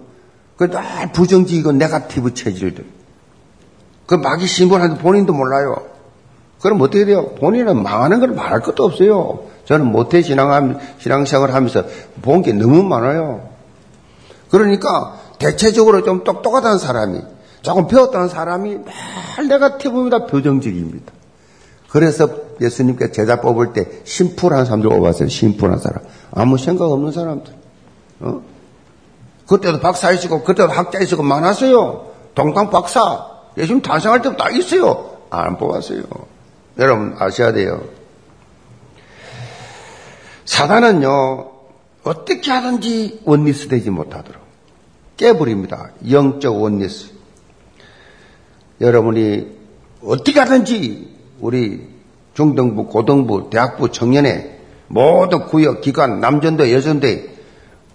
그다 0.57 1.11
부정적이고 1.11 1.71
네가티브 1.73 2.33
체질들. 2.33 2.85
그 4.05 4.15
마귀 4.15 4.45
신분한테 4.47 5.01
본인도 5.01 5.33
몰라요. 5.33 5.85
그럼 6.61 6.81
어떻게 6.81 7.05
돼요? 7.05 7.29
본인은 7.35 7.83
망하는 7.83 8.19
걸 8.19 8.29
말할 8.31 8.61
것도 8.61 8.83
없어요. 8.85 9.43
저는 9.65 9.85
모태 9.85 10.21
신앙, 10.21 10.79
신앙생활 10.97 11.51
하면서 11.53 11.83
본 12.21 12.41
게 12.41 12.53
너무 12.53 12.83
많아요. 12.83 13.49
그러니까 14.49 15.17
대체적으로 15.39 16.03
좀 16.03 16.23
똑똑하다는 16.23 16.77
사람이, 16.77 17.21
조금 17.61 17.87
배웠다는 17.87 18.29
사람이 18.29 18.77
늘 19.37 19.47
네가티브입니다. 19.47 20.25
표정적입니다. 20.25 21.13
그래서 21.89 22.29
예수님께 22.59 23.11
제자 23.11 23.39
뽑을 23.39 23.73
때 23.73 23.87
심플한 24.03 24.65
사람들 24.65 24.89
뽑았어요. 24.89 25.29
심플한 25.29 25.79
사람. 25.79 26.03
아무 26.31 26.57
생각 26.57 26.91
없는 26.91 27.11
사람들. 27.11 27.53
어? 28.21 28.41
그때도 29.47 29.79
박사이시고, 29.79 30.43
그때도 30.43 30.71
학자이시고 30.71 31.23
많았어요. 31.23 32.11
동당 32.35 32.69
박사. 32.69 33.27
예수님 33.57 33.81
탄생할 33.81 34.21
때부터 34.21 34.43
다 34.43 34.49
있어요. 34.49 35.17
안 35.29 35.57
뽑았어요. 35.57 36.03
여러분 36.77 37.15
아셔야 37.17 37.53
돼요. 37.53 37.81
사단은요, 40.45 41.51
어떻게 42.03 42.51
하든지 42.51 43.21
원리스 43.25 43.67
되지 43.67 43.89
못하도록. 43.89 44.46
깨버립니다. 45.17 45.89
영적 46.09 46.61
원리스. 46.61 47.11
여러분이 48.79 49.57
어떻게 50.03 50.39
하든지 50.39 51.15
우리 51.39 51.87
중등부, 52.35 52.85
고등부, 52.85 53.49
대학부 53.49 53.91
청년회 53.91 54.59
모두 54.87 55.45
구역, 55.45 55.81
기관, 55.81 56.19
남전도, 56.19 56.71
여전도 56.71 57.07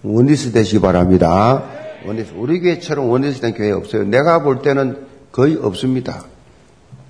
원리스 0.02 0.52
되시기 0.52 0.80
바랍니다. 0.80 1.62
원리스. 2.04 2.32
우리 2.36 2.60
교회처럼 2.60 3.08
원리스 3.08 3.40
된 3.40 3.54
교회 3.54 3.70
없어요. 3.70 4.02
내가 4.02 4.42
볼 4.42 4.60
때는 4.60 5.06
거의 5.30 5.56
없습니다. 5.56 6.24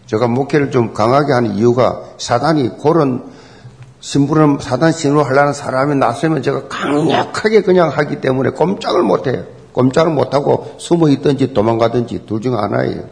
제가 0.06 0.28
목회를 0.28 0.70
좀 0.70 0.92
강하게 0.92 1.32
하는 1.32 1.54
이유가 1.54 2.02
사단이 2.18 2.72
그런 2.82 3.24
신부름, 4.00 4.58
사단 4.60 4.92
신으로 4.92 5.22
하려는 5.22 5.52
사람이 5.52 5.94
났으면 5.94 6.42
제가 6.42 6.68
강력하게 6.68 7.62
그냥 7.62 7.88
하기 7.88 8.20
때문에 8.20 8.50
꼼짝을 8.50 9.02
못해요. 9.02 9.44
꼼짝을 9.72 10.12
못하고 10.12 10.74
숨어 10.78 11.08
있든지 11.08 11.54
도망가든지 11.54 12.26
둘 12.26 12.40
중 12.40 12.56
하나예요. 12.58 13.04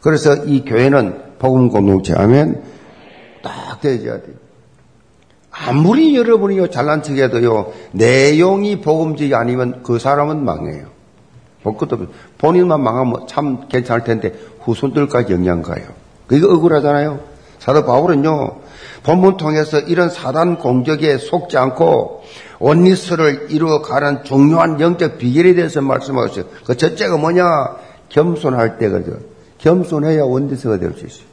그래서 0.00 0.34
이 0.44 0.64
교회는 0.64 1.38
복음 1.38 1.68
공동체 1.68 2.12
하면 2.14 2.62
딱 3.42 3.80
되어야 3.80 4.20
돼요. 4.22 4.36
아무리 5.50 6.16
여러분이 6.16 6.70
잘난 6.70 7.02
척해도요, 7.02 7.72
내용이 7.92 8.80
복음직이 8.80 9.34
아니면 9.34 9.82
그 9.82 9.98
사람은 9.98 10.44
망해요. 10.44 10.86
복것도 11.62 12.06
본인만 12.38 12.82
망하면 12.82 13.26
참 13.28 13.68
괜찮을 13.68 14.02
텐데 14.04 14.34
후손들까지 14.60 15.32
영향 15.32 15.62
가요. 15.62 15.84
그게 16.26 16.44
억울하잖아요. 16.46 17.31
사도 17.62 17.84
바울은요, 17.84 18.56
본문 19.04 19.36
통해서 19.36 19.78
이런 19.78 20.10
사단 20.10 20.58
공격에 20.58 21.16
속지 21.16 21.56
않고 21.56 22.24
원리스를 22.58 23.46
이루어가는 23.50 24.24
중요한 24.24 24.80
영적 24.80 25.18
비결에 25.18 25.54
대해서 25.54 25.80
말씀하셨어요. 25.80 26.44
그 26.66 26.76
첫째가 26.76 27.18
뭐냐? 27.18 27.44
겸손할 28.08 28.78
때거든. 28.78 29.24
겸손해야 29.58 30.24
원리스가 30.24 30.78
될 30.78 30.94
수 30.94 31.06
있어요. 31.06 31.24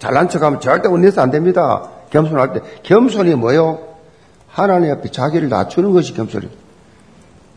잘난 0.00 0.28
척하면 0.28 0.60
절대 0.60 0.88
원리스 0.88 1.20
안 1.20 1.30
됩니다. 1.30 1.88
겸손할 2.10 2.52
때. 2.54 2.60
겸손이 2.82 3.36
뭐요? 3.36 3.78
하나님 4.48 4.90
앞에 4.90 5.12
자기를 5.12 5.48
낮추는 5.48 5.92
것이 5.92 6.14
겸손이에요. 6.14 6.50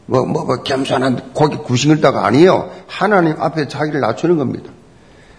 뭐, 0.06 0.24
뭐, 0.26 0.46
뭐, 0.46 0.58
겸손한 0.58 1.34
고기 1.34 1.58
구싱을다가 1.58 2.28
아니에요. 2.28 2.70
하나님 2.86 3.42
앞에 3.42 3.68
자기를 3.68 4.02
낮추는 4.02 4.38
겁니다. 4.38 4.70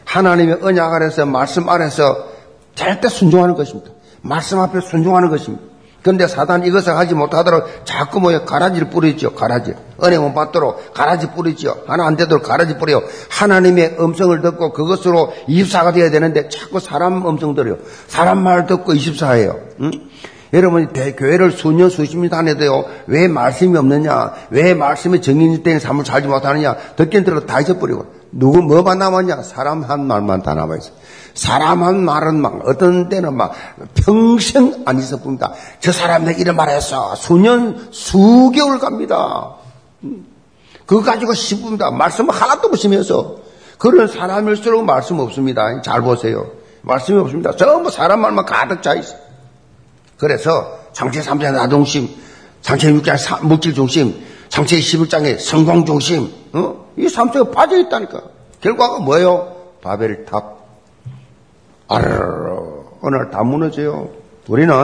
하나님의 0.07 0.59
언약 0.61 0.93
아래서, 0.93 1.25
말씀 1.25 1.69
아래서 1.69 2.32
절대 2.75 3.09
순종하는 3.09 3.55
것입니다. 3.55 3.91
말씀 4.23 4.61
앞에 4.61 4.81
순종하는 4.81 5.29
것입니다. 5.31 5.73
그런데 6.03 6.27
사단 6.27 6.65
이것을 6.67 6.97
하지 6.97 7.15
못하도록 7.15 7.85
자꾸 7.85 8.21
뭐에 8.21 8.41
가라지를 8.41 8.91
뿌리죠. 8.91 9.35
가라지. 9.35 9.75
은혜 10.03 10.19
못 10.19 10.35
받도록 10.35 10.93
가라지 10.93 11.31
뿌리죠. 11.31 11.85
하나 11.87 12.07
안 12.07 12.17
되도록 12.17 12.43
가라지 12.43 12.77
뿌려요. 12.77 13.03
하나님의 13.31 13.97
음성을 14.01 14.41
듣고 14.43 14.73
그것으로 14.73 15.33
24가 15.49 15.95
되어야 15.95 16.11
되는데 16.11 16.49
자꾸 16.49 16.81
사람 16.81 17.25
음성 17.27 17.55
들어요. 17.55 17.77
사람 18.09 18.43
말 18.43 18.67
듣고 18.67 18.93
24예요. 18.93 19.61
응? 19.81 19.91
여러분이 20.53 20.89
대교회를 20.89 21.53
수년 21.53 21.89
수십 21.89 22.19
년 22.19 22.29
다녀도요. 22.29 22.85
왜 23.07 23.29
말씀이 23.29 23.77
없느냐? 23.79 24.33
왜 24.51 24.75
말씀이 24.75 25.23
정인일대의 25.23 25.81
삶을 25.81 26.05
살지 26.05 26.29
못하느냐? 26.29 26.77
듣긴 26.97 27.25
들어도 27.25 27.47
다 27.47 27.61
잊어버리고 27.61 28.22
누구 28.33 28.63
뭐만 28.63 28.99
남았냐? 28.99 29.43
사람 29.43 29.83
한 29.83 30.07
말만 30.07 30.43
다 30.43 30.55
남아있어요. 30.55 30.93
사람 31.35 31.83
한 31.83 32.03
말은 32.05 32.41
막 32.41 32.61
어떤 32.67 33.09
때는 33.09 33.35
막 33.37 33.53
평생 33.95 34.83
안 34.87 34.99
있어 34.99 35.19
봅니다. 35.19 35.53
저 35.81 35.93
사람 35.93 36.25
내가 36.25 36.39
이런 36.39 36.57
말 36.57 36.71
했어. 36.71 37.15
수년, 37.15 37.89
수개월 37.91 38.79
갑니다. 38.79 39.57
그거 40.87 41.03
가지고 41.03 41.35
씹습니다. 41.35 41.91
말씀 41.91 42.29
하나도 42.29 42.69
없으면서. 42.69 43.37
그런 43.79 44.07
사람일수록 44.07 44.85
말씀 44.85 45.19
없습니다. 45.19 45.83
잘 45.83 46.03
보세요. 46.03 46.47
말씀이 46.83 47.19
없습니다. 47.19 47.57
전부 47.57 47.91
사람 47.91 48.21
말만 48.21 48.47
가득 48.47 48.83
차 48.83 48.95
있어. 48.95 49.17
그래서 50.17 50.79
창세 50.93 51.21
3장 51.21 51.53
나 51.53 51.64
중심, 51.64 52.09
창세 52.61 52.93
6장 52.93 53.45
물질 53.45 53.75
중심, 53.75 54.25
창세 54.53 54.77
11장의 54.77 55.39
성공 55.39 55.87
중심, 55.87 56.31
어? 56.53 56.93
이 56.99 57.07
3장에 57.07 57.55
빠져 57.55 57.79
있다니까. 57.79 58.23
결과가 58.61 58.99
뭐예요? 58.99 59.57
바벨 59.81 60.27
탑. 60.27 60.59
아르르 61.89 62.85
오늘 63.01 63.31
다 63.31 63.43
무너져요. 63.45 64.11
우리는 64.49 64.75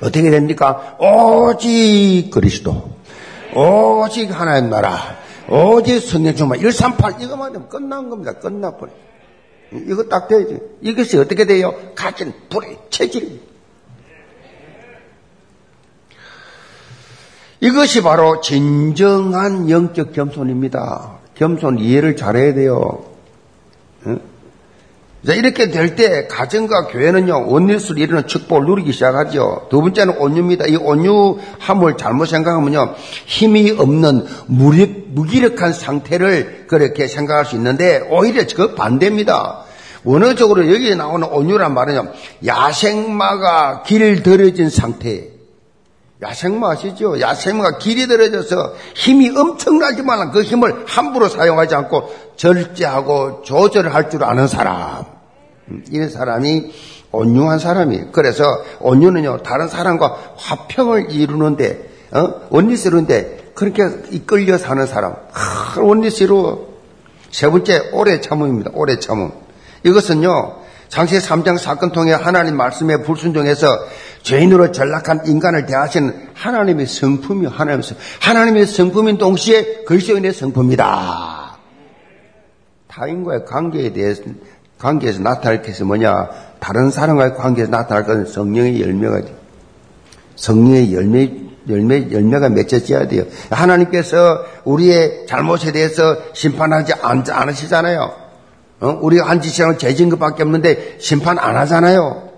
어떻게 0.00 0.30
됩니까? 0.30 0.96
오직 1.00 2.30
그리스도, 2.30 2.92
오직 3.52 4.30
하나님 4.30 4.70
나라, 4.70 5.16
오직 5.48 5.98
성령 5.98 6.36
충만 6.36 6.60
138 6.60 7.20
이거만 7.20 7.52
되면 7.52 7.68
끝난 7.68 8.08
겁니다. 8.08 8.34
끝나버려. 8.34 8.92
이거 9.72 10.04
딱 10.04 10.28
돼야지. 10.28 10.56
이것이 10.82 11.18
어떻게 11.18 11.46
돼요? 11.46 11.74
가진 11.96 12.32
불의 12.48 12.78
체질입니다. 12.90 13.50
이것이 17.60 18.02
바로 18.02 18.40
진정한 18.40 19.68
영적 19.68 20.12
겸손입니다. 20.12 21.18
겸손 21.34 21.78
이해를 21.78 22.16
잘해야 22.16 22.54
돼요. 22.54 23.04
자, 25.26 25.34
이렇게 25.34 25.70
될 25.70 25.96
때 25.96 26.26
가정과 26.28 26.86
교회는요, 26.86 27.48
온유스를 27.48 28.00
이루는 28.00 28.26
축복을 28.26 28.64
누리기 28.64 28.92
시작하죠. 28.92 29.66
두 29.70 29.82
번째는 29.82 30.16
온유입니다. 30.16 30.66
이 30.66 30.76
온유함을 30.76 31.98
잘못 31.98 32.24
생각하면요, 32.24 32.94
힘이 33.26 33.72
없는 33.72 34.24
무력, 34.46 34.88
무기력한 35.08 35.74
상태를 35.74 36.64
그렇게 36.68 37.06
생각할 37.06 37.44
수 37.44 37.56
있는데, 37.56 38.00
오히려 38.10 38.44
그 38.56 38.74
반대입니다. 38.74 39.64
원어적으로 40.04 40.72
여기에 40.72 40.94
나오는 40.94 41.28
온유란 41.28 41.74
말은요, 41.74 42.12
야생마가 42.46 43.82
길들여진 43.82 44.70
상태. 44.70 45.39
야생마 46.22 46.72
아시죠? 46.72 47.18
야생마가 47.18 47.78
길이 47.78 48.06
들어져서 48.06 48.74
힘이 48.94 49.30
엄청나지만 49.30 50.32
그 50.32 50.42
힘을 50.42 50.84
함부로 50.86 51.28
사용하지 51.28 51.74
않고 51.74 52.14
절제하고 52.36 53.42
조절을 53.42 53.94
할줄 53.94 54.22
아는 54.24 54.46
사람. 54.46 55.04
음, 55.68 55.84
이 55.90 56.08
사람이 56.08 56.72
온유한 57.12 57.58
사람이에요. 57.58 58.08
그래서 58.12 58.44
온유는요, 58.80 59.42
다른 59.42 59.68
사람과 59.68 60.34
화평을 60.36 61.10
이루는데, 61.10 61.88
어? 62.12 62.34
원리스러운데, 62.50 63.52
그렇게 63.54 63.88
이끌려 64.10 64.58
사는 64.58 64.84
사람. 64.86 65.14
하, 65.32 65.80
원리스러워. 65.80 66.70
세 67.30 67.48
번째, 67.48 67.90
오래 67.92 68.20
참음입니다. 68.20 68.72
오래 68.74 68.98
참음. 68.98 69.30
이것은요, 69.84 70.60
장세 70.88 71.18
3장 71.18 71.56
사건 71.56 71.92
통해 71.92 72.12
하나님 72.12 72.56
말씀에 72.56 72.98
불순종해서 72.98 73.66
죄인으로 74.22 74.72
전락한 74.72 75.26
인간을 75.26 75.66
대하시는 75.66 76.28
하나님의 76.34 76.86
성품이 76.86 77.46
하나님의 77.46 77.82
성품. 77.82 78.04
하나님의 78.20 78.66
성품인 78.66 79.18
동시에 79.18 79.84
그리스도인의 79.86 80.32
성품이다. 80.32 81.58
타인과의 82.88 83.44
관계에 83.44 83.92
대해서 83.92 84.22
관계에서 84.78 85.20
나타날 85.20 85.62
것이 85.62 85.84
뭐냐? 85.84 86.28
다른 86.58 86.90
사람과의 86.90 87.34
관계에서 87.36 87.70
나타날 87.70 88.04
것은 88.04 88.26
성령의 88.26 88.80
열매가 88.80 89.20
돼. 89.22 89.34
성령의 90.36 90.94
열매 90.94 91.50
열매 91.68 92.10
열매가 92.10 92.48
맺혀져야 92.48 93.08
돼요. 93.08 93.24
하나님께서 93.50 94.44
우리의 94.64 95.26
잘못에 95.26 95.72
대해서 95.72 96.16
심판하지 96.32 96.94
않으시잖아요. 97.30 98.12
어? 98.80 98.98
우리가 99.02 99.28
한 99.28 99.40
짓이랑 99.40 99.78
죄진 99.78 100.08
것밖에 100.08 100.42
없는데 100.42 100.96
심판 100.98 101.38
안 101.38 101.56
하잖아요. 101.56 102.29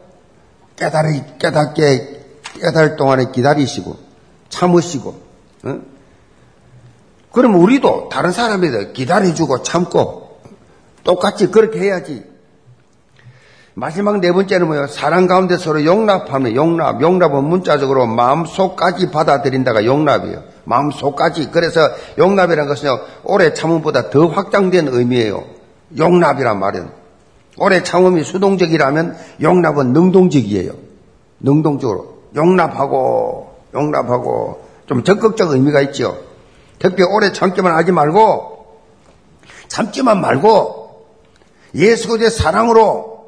깨달이, 0.77 1.23
깨닫게, 1.39 2.21
깨달을 2.61 2.97
동안에 2.97 3.31
기다리시고, 3.33 3.97
참으시고, 4.49 5.23
어? 5.65 5.81
그럼 7.33 7.55
우리도 7.55 8.09
다른 8.11 8.31
사람에 8.31 8.93
기다려주고 8.93 9.63
참고, 9.63 10.41
똑같이 11.05 11.51
그렇게 11.51 11.81
해야지. 11.81 12.25
마지막 13.75 14.21
네 14.21 14.33
번째는 14.33 14.67
뭐예요? 14.67 14.87
사랑 14.87 15.27
가운데 15.27 15.57
서로 15.57 15.85
용납하면 15.85 16.55
용납. 16.55 17.01
용납은 17.01 17.45
문자적으로 17.45 18.07
마음속까지 18.07 19.11
받아들인다가 19.11 19.87
용납이에요. 19.87 20.43
마음속까지. 20.65 21.51
그래서 21.51 21.81
용납이라는 22.19 22.69
것은요, 22.69 23.01
오래 23.25 23.55
참음보다 23.55 24.11
더 24.11 24.27
확장된 24.27 24.89
의미예요. 24.89 25.45
용납이란 25.97 26.59
말은 26.59 27.02
오래 27.59 27.83
참음이 27.83 28.25
수동적이라면 28.25 29.17
용납은 29.43 29.93
능동적이에요. 29.93 30.73
능동적으로 31.41 32.23
용납하고 32.35 33.55
용납하고 33.75 34.65
좀 34.87 35.05
적극적 35.05 35.51
의미가 35.51 35.81
있죠. 35.83 36.19
특히 36.79 37.03
오래 37.05 37.33
참기만 37.33 37.75
하지 37.75 37.93
말고 37.93 38.81
참지만 39.69 40.21
말고 40.21 41.07
예수 41.75 42.09
그리스도의 42.09 42.31
사랑으로 42.31 43.27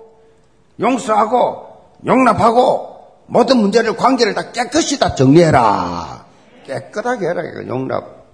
용서하고 0.80 1.66
용납하고 2.06 2.94
모든 3.26 3.58
문제를 3.58 3.96
관계를 3.96 4.34
다 4.34 4.52
깨끗이 4.52 4.98
다 4.98 5.14
정리해라. 5.14 6.26
깨끗하게 6.66 7.28
해라. 7.28 7.42
용납. 7.66 8.24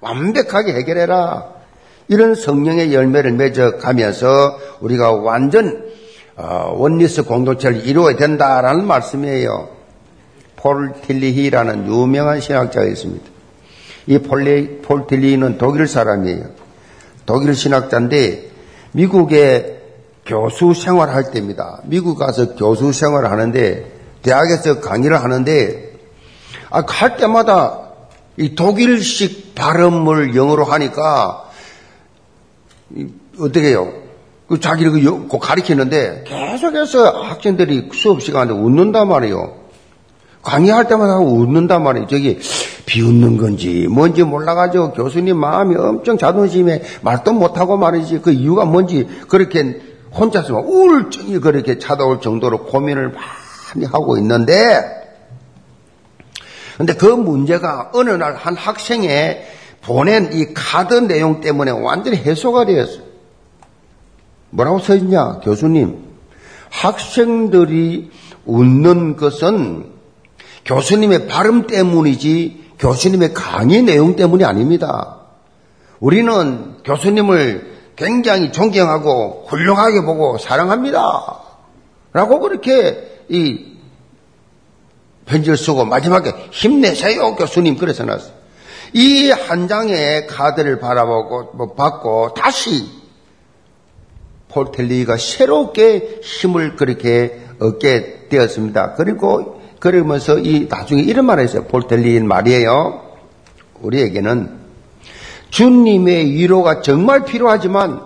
완벽하게 0.00 0.74
해결해라. 0.74 1.59
이런 2.10 2.34
성령의 2.34 2.92
열매를 2.92 3.32
맺어가면서 3.32 4.58
우리가 4.80 5.12
완전 5.12 5.88
어, 6.34 6.74
원리스 6.76 7.22
공동체를 7.22 7.86
이루어야 7.86 8.16
된다라는 8.16 8.84
말씀이에요. 8.84 9.68
폴 10.56 10.92
틸리히라는 11.06 11.86
유명한 11.86 12.40
신학자가 12.40 12.86
있습니다. 12.86 13.24
이 14.08 14.18
폴리, 14.18 14.80
폴 14.82 15.06
틸리히는 15.06 15.56
독일 15.56 15.86
사람이에요. 15.86 16.46
독일 17.26 17.54
신학자인데 17.54 18.50
미국에 18.90 19.80
교수 20.26 20.74
생활할 20.74 21.30
때입니다. 21.30 21.80
미국 21.84 22.18
가서 22.18 22.56
교수 22.56 22.92
생활을 22.92 23.30
하는데 23.30 23.92
대학에서 24.22 24.80
강의를 24.80 25.22
하는데 25.22 25.92
아, 26.70 26.82
할 26.84 27.16
때마다 27.16 27.78
이 28.36 28.56
독일식 28.56 29.54
발음을 29.54 30.34
영어로 30.34 30.64
하니까 30.64 31.49
어떻게 33.38 33.68
해요? 33.68 33.92
그 34.48 34.58
자기를 34.58 34.92
그 35.28 35.38
가리키는데 35.38 36.24
계속해서 36.26 37.22
학생들이 37.22 37.90
수업 37.92 38.20
시간에 38.22 38.52
웃는단 38.52 39.08
말이에요. 39.08 39.60
강의할 40.42 40.88
때마다 40.88 41.18
웃는단 41.18 41.82
말이에요. 41.82 42.06
저기 42.08 42.40
비웃는 42.86 43.36
건지 43.36 43.86
뭔지 43.88 44.24
몰라가지고 44.24 44.92
교수님 44.92 45.36
마음이 45.36 45.76
엄청 45.76 46.18
자존심에 46.18 46.82
말도 47.02 47.32
못하고 47.32 47.76
말이지 47.76 48.20
그 48.20 48.32
이유가 48.32 48.64
뭔지 48.64 49.06
그렇게 49.28 49.80
혼자서 50.12 50.56
우울증이 50.56 51.38
그렇게 51.38 51.78
찾아올 51.78 52.20
정도로 52.20 52.64
고민을 52.64 53.12
많이 53.12 53.86
하고 53.86 54.16
있는데 54.18 54.98
근데 56.76 56.94
그 56.94 57.04
문제가 57.06 57.90
어느 57.92 58.10
날 58.10 58.34
한 58.36 58.56
학생의 58.56 59.46
보낸 59.82 60.32
이 60.32 60.52
카드 60.54 60.94
내용 60.94 61.40
때문에 61.40 61.70
완전히 61.70 62.16
해소가 62.16 62.66
되었어요. 62.66 63.02
뭐라고 64.50 64.78
써 64.78 64.94
있냐, 64.96 65.40
교수님. 65.40 66.10
학생들이 66.70 68.10
웃는 68.44 69.16
것은 69.16 69.92
교수님의 70.64 71.26
발음 71.26 71.66
때문이지 71.66 72.70
교수님의 72.78 73.34
강의 73.34 73.82
내용 73.82 74.16
때문이 74.16 74.44
아닙니다. 74.44 75.18
우리는 75.98 76.76
교수님을 76.84 77.78
굉장히 77.96 78.52
존경하고 78.52 79.46
훌륭하게 79.48 80.02
보고 80.02 80.38
사랑합니다. 80.38 81.40
라고 82.12 82.40
그렇게 82.40 83.24
이 83.28 83.76
편지를 85.26 85.56
쓰고 85.56 85.84
마지막에 85.84 86.32
힘내세요, 86.50 87.36
교수님. 87.36 87.76
그래서 87.76 88.04
놨어요. 88.04 88.39
이 88.92 89.30
한 89.30 89.68
장의 89.68 90.26
카드를 90.26 90.78
바라보고 90.80 91.56
뭐 91.56 91.74
받고 91.74 92.34
다시 92.34 92.86
폴텔리가 94.48 95.16
새롭게 95.16 96.20
힘을 96.22 96.76
그렇게 96.76 97.40
얻게 97.60 98.26
되었습니다. 98.28 98.94
그리고 98.94 99.60
그러면서 99.78 100.38
이 100.38 100.66
나중에 100.68 101.02
이런 101.02 101.26
말을 101.26 101.44
했어요. 101.44 101.64
폴텔리인 101.64 102.26
말이에요. 102.26 103.02
우리에게는 103.80 104.58
주님의 105.50 106.32
위로가 106.32 106.82
정말 106.82 107.24
필요하지만 107.24 108.02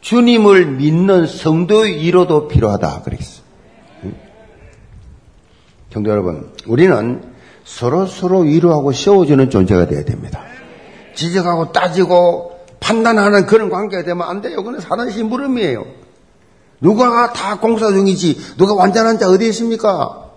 주님을 0.00 0.66
믿는 0.66 1.26
성도의 1.26 2.00
위로도 2.00 2.48
필요하다. 2.48 3.02
그랬어요. 3.02 3.42
성도 5.92 6.10
여러분, 6.10 6.52
우리는 6.66 7.27
서로 7.68 8.06
서로 8.06 8.40
위로하고 8.40 8.92
세워주는 8.92 9.50
존재가 9.50 9.86
되어야 9.86 10.04
됩니다. 10.04 10.40
지적하고 11.14 11.70
따지고 11.70 12.58
판단하는 12.80 13.44
그런 13.44 13.68
관계가 13.68 14.04
되면 14.04 14.26
안 14.26 14.40
돼요. 14.40 14.64
그건 14.64 14.80
사단의 14.80 15.12
심부름이에요. 15.12 15.84
누가 16.80 17.32
다 17.32 17.58
공사 17.58 17.90
중이지 17.90 18.56
누가 18.56 18.74
완전한 18.74 19.18
자 19.18 19.28
어디 19.28 19.48
있습니까? 19.48 20.30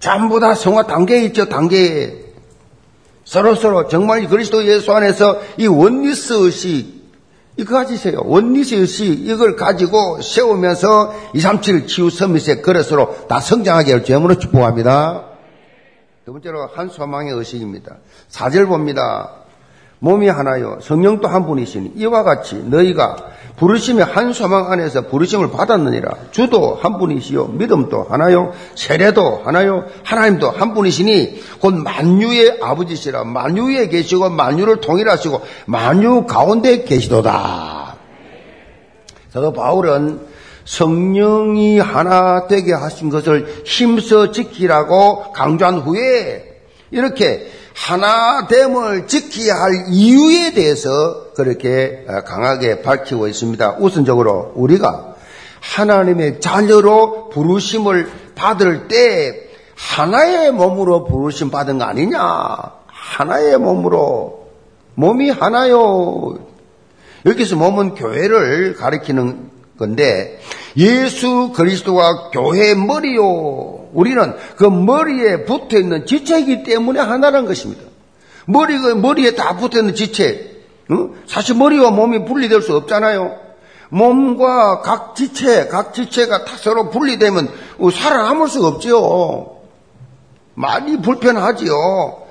전부 0.00 0.40
다 0.40 0.54
성화 0.54 0.86
단계에 0.86 1.24
있죠, 1.26 1.48
단계에. 1.48 2.24
서로서로 3.24 3.88
정말 3.88 4.26
그리스도 4.28 4.64
예수 4.66 4.92
안에서 4.92 5.40
이 5.58 5.66
원리스 5.66 6.32
의식, 6.34 7.10
이거 7.56 7.74
가지세요. 7.74 8.20
원리스 8.24 8.76
의식, 8.76 9.28
이걸 9.28 9.56
가지고 9.56 10.22
세우면서 10.22 11.14
237 11.34 11.86
치유 11.86 12.08
서밋의 12.08 12.62
그릇으로 12.62 13.26
다 13.28 13.40
성장하게 13.40 13.92
할 13.92 14.04
주님으로 14.04 14.38
축복합니다. 14.38 15.25
두 16.26 16.32
번째로 16.32 16.66
한 16.74 16.88
소망의 16.88 17.32
의식입니다. 17.34 17.98
사절 18.26 18.66
봅니다. 18.66 19.30
몸이 20.00 20.26
하나요. 20.26 20.76
성령도 20.82 21.28
한 21.28 21.46
분이시니 21.46 21.92
이와 21.94 22.24
같이 22.24 22.56
너희가 22.56 23.14
부르심의 23.54 24.04
한 24.04 24.32
소망 24.32 24.72
안에서 24.72 25.02
부르심을 25.02 25.52
받았느니라. 25.52 26.10
주도 26.32 26.74
한 26.74 26.98
분이시요. 26.98 27.46
믿음도 27.46 28.08
하나요. 28.10 28.52
세례도 28.74 29.42
하나요. 29.44 29.84
하나님도 30.02 30.50
한 30.50 30.74
분이시니 30.74 31.42
곧 31.60 31.74
만유의 31.74 32.58
아버지시라. 32.60 33.22
만유에 33.22 33.86
계시고 33.86 34.28
만유를 34.28 34.80
통일하시고 34.80 35.40
만유 35.66 36.26
가운데 36.26 36.82
계시도다. 36.82 37.94
그래서 39.30 39.52
바울은 39.52 40.26
성령이 40.66 41.78
하나 41.78 42.46
되게 42.48 42.72
하신 42.72 43.08
것을 43.08 43.62
힘써 43.64 44.32
지키라고 44.32 45.32
강조한 45.32 45.78
후에 45.78 46.60
이렇게 46.90 47.50
하나됨을 47.74 49.06
지켜야 49.06 49.54
할 49.54 49.86
이유에 49.90 50.52
대해서 50.54 51.32
그렇게 51.34 52.04
강하게 52.26 52.82
밝히고 52.82 53.28
있습니다. 53.28 53.76
우선적으로 53.78 54.52
우리가 54.54 55.14
하나님의 55.60 56.40
자녀로 56.40 57.30
부르심을 57.30 58.08
받을 58.34 58.88
때 58.88 59.42
하나의 59.76 60.52
몸으로 60.52 61.04
부르심 61.04 61.50
받은 61.50 61.78
거 61.78 61.84
아니냐? 61.84 62.18
하나의 62.86 63.58
몸으로 63.58 64.48
몸이 64.94 65.30
하나요. 65.30 66.38
여기서 67.26 67.56
몸은 67.56 67.94
교회를 67.94 68.74
가리키는 68.74 69.55
건데 69.78 70.40
예수 70.76 71.52
그리스도가 71.54 72.30
교회 72.30 72.74
머리요. 72.74 73.88
우리는 73.92 74.34
그 74.56 74.64
머리에 74.64 75.44
붙어 75.44 75.78
있는 75.78 76.06
지체이기 76.06 76.64
때문에 76.64 77.00
하나라는 77.00 77.46
것입니다. 77.46 77.82
머리가 78.46 78.94
머리에 78.94 79.34
다 79.34 79.56
붙어 79.56 79.78
있는 79.78 79.94
지체. 79.94 80.56
어? 80.90 81.10
사실 81.26 81.56
머리와 81.56 81.90
몸이 81.90 82.24
분리될 82.24 82.62
수 82.62 82.76
없잖아요. 82.76 83.46
몸과 83.88 84.82
각 84.82 85.14
지체, 85.14 85.68
각 85.68 85.94
지체가 85.94 86.44
다 86.44 86.56
서로 86.56 86.90
분리되면 86.90 87.48
살아남을 87.92 88.48
수가 88.48 88.68
없지요. 88.68 89.56
많이 90.54 91.00
불편하지요. 91.00 92.26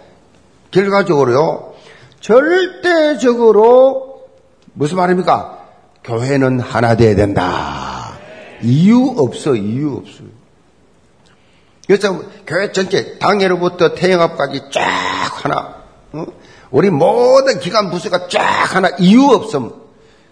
결과적으로요. 0.72 1.74
절대적으로 2.20 4.24
무슨 4.74 4.98
말입니까? 4.98 5.65
교회는 6.06 6.60
하나 6.60 6.96
돼야 6.96 7.16
된다. 7.16 8.14
이유 8.62 9.16
없어, 9.18 9.56
이유 9.56 9.96
없어요. 9.98 10.28
그래서 11.88 12.22
교회 12.48 12.72
전체 12.72 13.18
당예로부터 13.20 13.96
태영합까지 13.96 14.70
쫙 14.72 14.82
하나, 15.44 15.84
어? 16.14 16.26
우리 16.72 16.90
모든 16.90 17.60
기관 17.60 17.92
부서가 17.92 18.28
쫙 18.28 18.76
하나 18.76 18.90
이유 19.00 19.24
없음. 19.26 19.72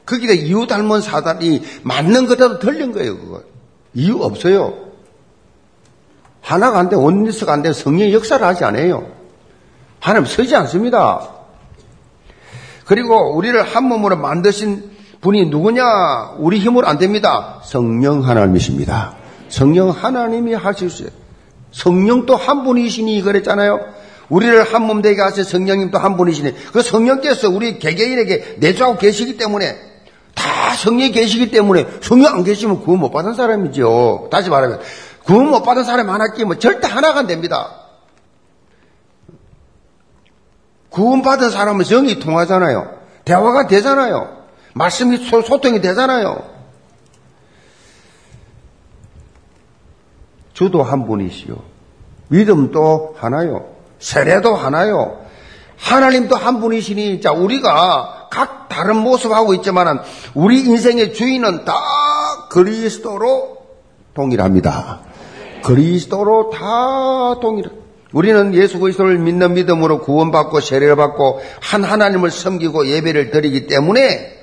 거기다 0.06 0.34
이유 0.34 0.68
닮은 0.68 1.02
사단이 1.02 1.64
맞는 1.84 2.28
것보다 2.28 2.60
틀린 2.60 2.92
거예요, 2.92 3.18
그거. 3.18 3.44
이유 3.94 4.22
없어요. 4.22 4.74
하나가 6.42 6.80
안 6.80 6.90
돼, 6.90 6.96
원리스가 6.96 7.54
안 7.54 7.62
돼, 7.62 7.72
성령의 7.74 8.14
역사를 8.14 8.46
하지 8.46 8.64
않아요. 8.64 9.12
하나님 10.00 10.26
서지 10.28 10.56
않습니다. 10.56 11.30
그리고 12.86 13.36
우리를 13.36 13.62
한 13.64 13.86
몸으로 13.86 14.18
만드신 14.18 14.93
분이 15.24 15.46
누구냐? 15.48 16.34
우리 16.38 16.60
힘으로 16.60 16.86
안 16.88 16.98
됩니다. 16.98 17.60
성령 17.64 18.28
하나님이십니다. 18.28 19.16
성령 19.50 19.90
하나님이 19.90 20.54
하실 20.54 20.90
수 20.90 21.04
있어요. 21.04 21.16
성령도 21.72 22.36
한 22.36 22.64
분이시니 22.64 23.22
그랬잖아요. 23.22 23.80
우리를 24.30 24.64
한 24.64 24.84
몸 24.84 25.02
되게 25.02 25.22
하신 25.22 25.44
성령님도 25.44 25.98
한 25.98 26.18
분이시니 26.18 26.54
그 26.74 26.82
성령께서 26.82 27.50
우리 27.50 27.80
개개인에게 27.80 28.58
내주하고 28.60 28.98
계시기 28.98 29.38
때문에 29.38 29.76
다 30.36 30.76
성령이 30.76 31.12
계시기 31.12 31.52
때문에 31.52 31.88
성령 32.02 32.34
안 32.36 32.44
계시면 32.44 32.82
구원 32.84 33.00
못 33.00 33.12
받은 33.12 33.34
사람이죠. 33.34 34.28
다시 34.32 34.50
말하면 34.50 34.80
구원 35.24 35.50
못 35.52 35.64
받은 35.64 35.84
사람이 35.84 36.10
하나 36.10 36.34
끼면 36.34 36.60
절대 36.60 36.88
하나가 36.88 37.20
안 37.20 37.28
됩니다. 37.28 37.72
구원 40.90 41.22
받은 41.22 41.50
사람은 41.50 41.86
정이 41.86 42.20
통하잖아요. 42.20 42.92
대화가 43.26 43.68
되잖아요. 43.68 44.43
말씀이 44.74 45.18
소통이 45.18 45.82
되잖아요. 45.82 46.44
주도 50.54 50.84
한 50.84 51.08
분이시요. 51.08 51.56
믿음도 52.28 53.16
하나요. 53.18 53.74
세례도 54.00 54.56
하나요. 54.56 55.24
하나님도 55.78 56.36
한 56.36 56.60
분이시니, 56.60 57.22
자, 57.22 57.32
우리가 57.32 58.30
각 58.32 58.70
다른 58.70 58.98
모습하고 58.98 59.54
있지만, 59.56 60.02
우리 60.34 60.62
인생의 60.62 61.14
주인은 61.14 61.66
다 61.66 61.74
그리스도로 62.50 63.58
동일합니다. 64.14 65.02
그리스도로 65.64 66.50
다 66.52 67.40
동일. 67.42 67.70
우리는 68.12 68.54
예수 68.54 68.80
그리스도를 68.80 69.18
믿는 69.18 69.56
믿음으로 69.56 70.02
구원받고 70.02 70.60
세례를 70.60 70.96
받고 70.96 71.42
한 71.60 71.84
하나님을 71.84 72.30
섬기고 72.30 72.88
예배를 72.88 73.32
드리기 73.32 73.66
때문에 73.66 74.43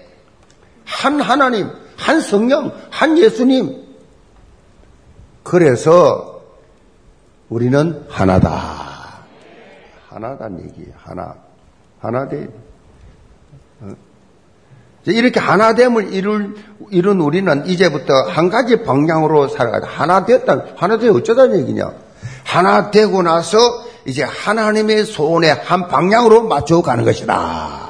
한 0.91 1.21
하나님, 1.21 1.71
한 1.97 2.21
성령, 2.21 2.73
한 2.91 3.17
예수님. 3.17 3.87
그래서 5.45 6.43
우리는 7.49 8.05
하나다. 8.09 9.21
하나다는 10.09 10.65
얘기예요. 10.65 10.93
하나. 10.97 11.35
하나됨. 12.01 12.51
어? 13.81 13.89
이렇게 15.07 15.39
하나됨을 15.39 16.13
이룰, 16.13 16.57
이룬 16.91 17.21
우리는 17.21 17.67
이제부터 17.67 18.13
한 18.29 18.51
가지 18.51 18.83
방향으로 18.83 19.49
살아가자. 19.49 19.87
하나 19.87 20.25
됐다. 20.27 20.65
하나 20.77 20.99
되어 20.99 21.13
어쩌다는 21.13 21.61
얘기냐. 21.61 21.91
하나 22.45 22.91
되고 22.91 23.23
나서 23.23 23.59
이제 24.07 24.25
하나님의 24.25 25.05
손에 25.05 25.51
한 25.51 25.89
방향으로 25.89 26.49
맞춰 26.49 26.83
가는 26.83 27.05
것이다. 27.05 27.90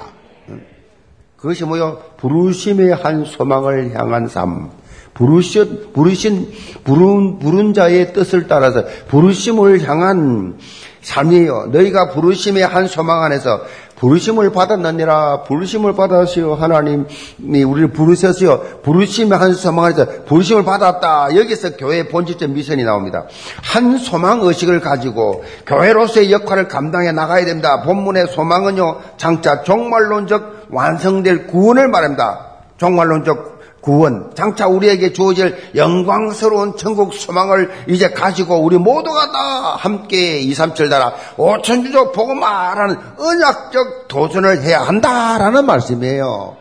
그것이 1.40 1.64
뭐요? 1.64 1.98
부르심의 2.18 2.94
한 2.94 3.24
소망을 3.24 3.94
향한 3.94 4.28
삶. 4.28 4.70
부르신, 5.14 5.92
부르신, 5.94 6.52
부른, 6.84 7.38
부른 7.38 7.72
자의 7.74 8.12
뜻을 8.12 8.46
따라서 8.46 8.84
부르심을 9.08 9.88
향한 9.88 10.58
삶이에요. 11.00 11.70
너희가 11.72 12.10
부르심의 12.10 12.66
한 12.66 12.86
소망 12.86 13.22
안에서 13.22 13.62
부르심을 13.96 14.52
받았느니라 14.52 15.44
부르심을 15.44 15.94
받았어요. 15.94 16.54
하나님이 16.54 17.64
우리를 17.64 17.88
부르셨어요. 17.92 18.80
부르심의 18.82 19.38
한 19.38 19.54
소망 19.54 19.86
안에서 19.86 20.06
부르심을 20.26 20.64
받았다. 20.64 21.36
여기서 21.36 21.76
교회의 21.76 22.08
본질적 22.08 22.50
미션이 22.50 22.84
나옵니다. 22.84 23.24
한 23.62 23.96
소망 23.98 24.40
의식을 24.42 24.80
가지고 24.80 25.44
교회로서의 25.66 26.32
역할을 26.32 26.68
감당해 26.68 27.12
나가야 27.12 27.46
됩니다. 27.46 27.82
본문의 27.82 28.28
소망은요. 28.28 29.00
장차 29.16 29.62
종말론적 29.62 30.59
완성될 30.70 31.46
구원을 31.46 31.88
말합니다. 31.88 32.46
종말론적 32.78 33.60
구원, 33.80 34.32
장차 34.34 34.66
우리에게 34.66 35.12
주어질 35.12 35.56
영광스러운 35.74 36.76
천국 36.76 37.14
소망을 37.14 37.70
이제 37.88 38.10
가지고 38.10 38.62
우리 38.62 38.76
모두가 38.76 39.32
다 39.32 39.76
함께 39.76 40.40
2, 40.40 40.52
3절 40.52 40.90
달아 40.90 41.14
5천주족 41.36 42.12
보고 42.12 42.34
말하는 42.34 42.96
언약적 43.18 44.08
도전을 44.08 44.62
해야 44.62 44.82
한다라는 44.82 45.64
말씀이에요. 45.64 46.59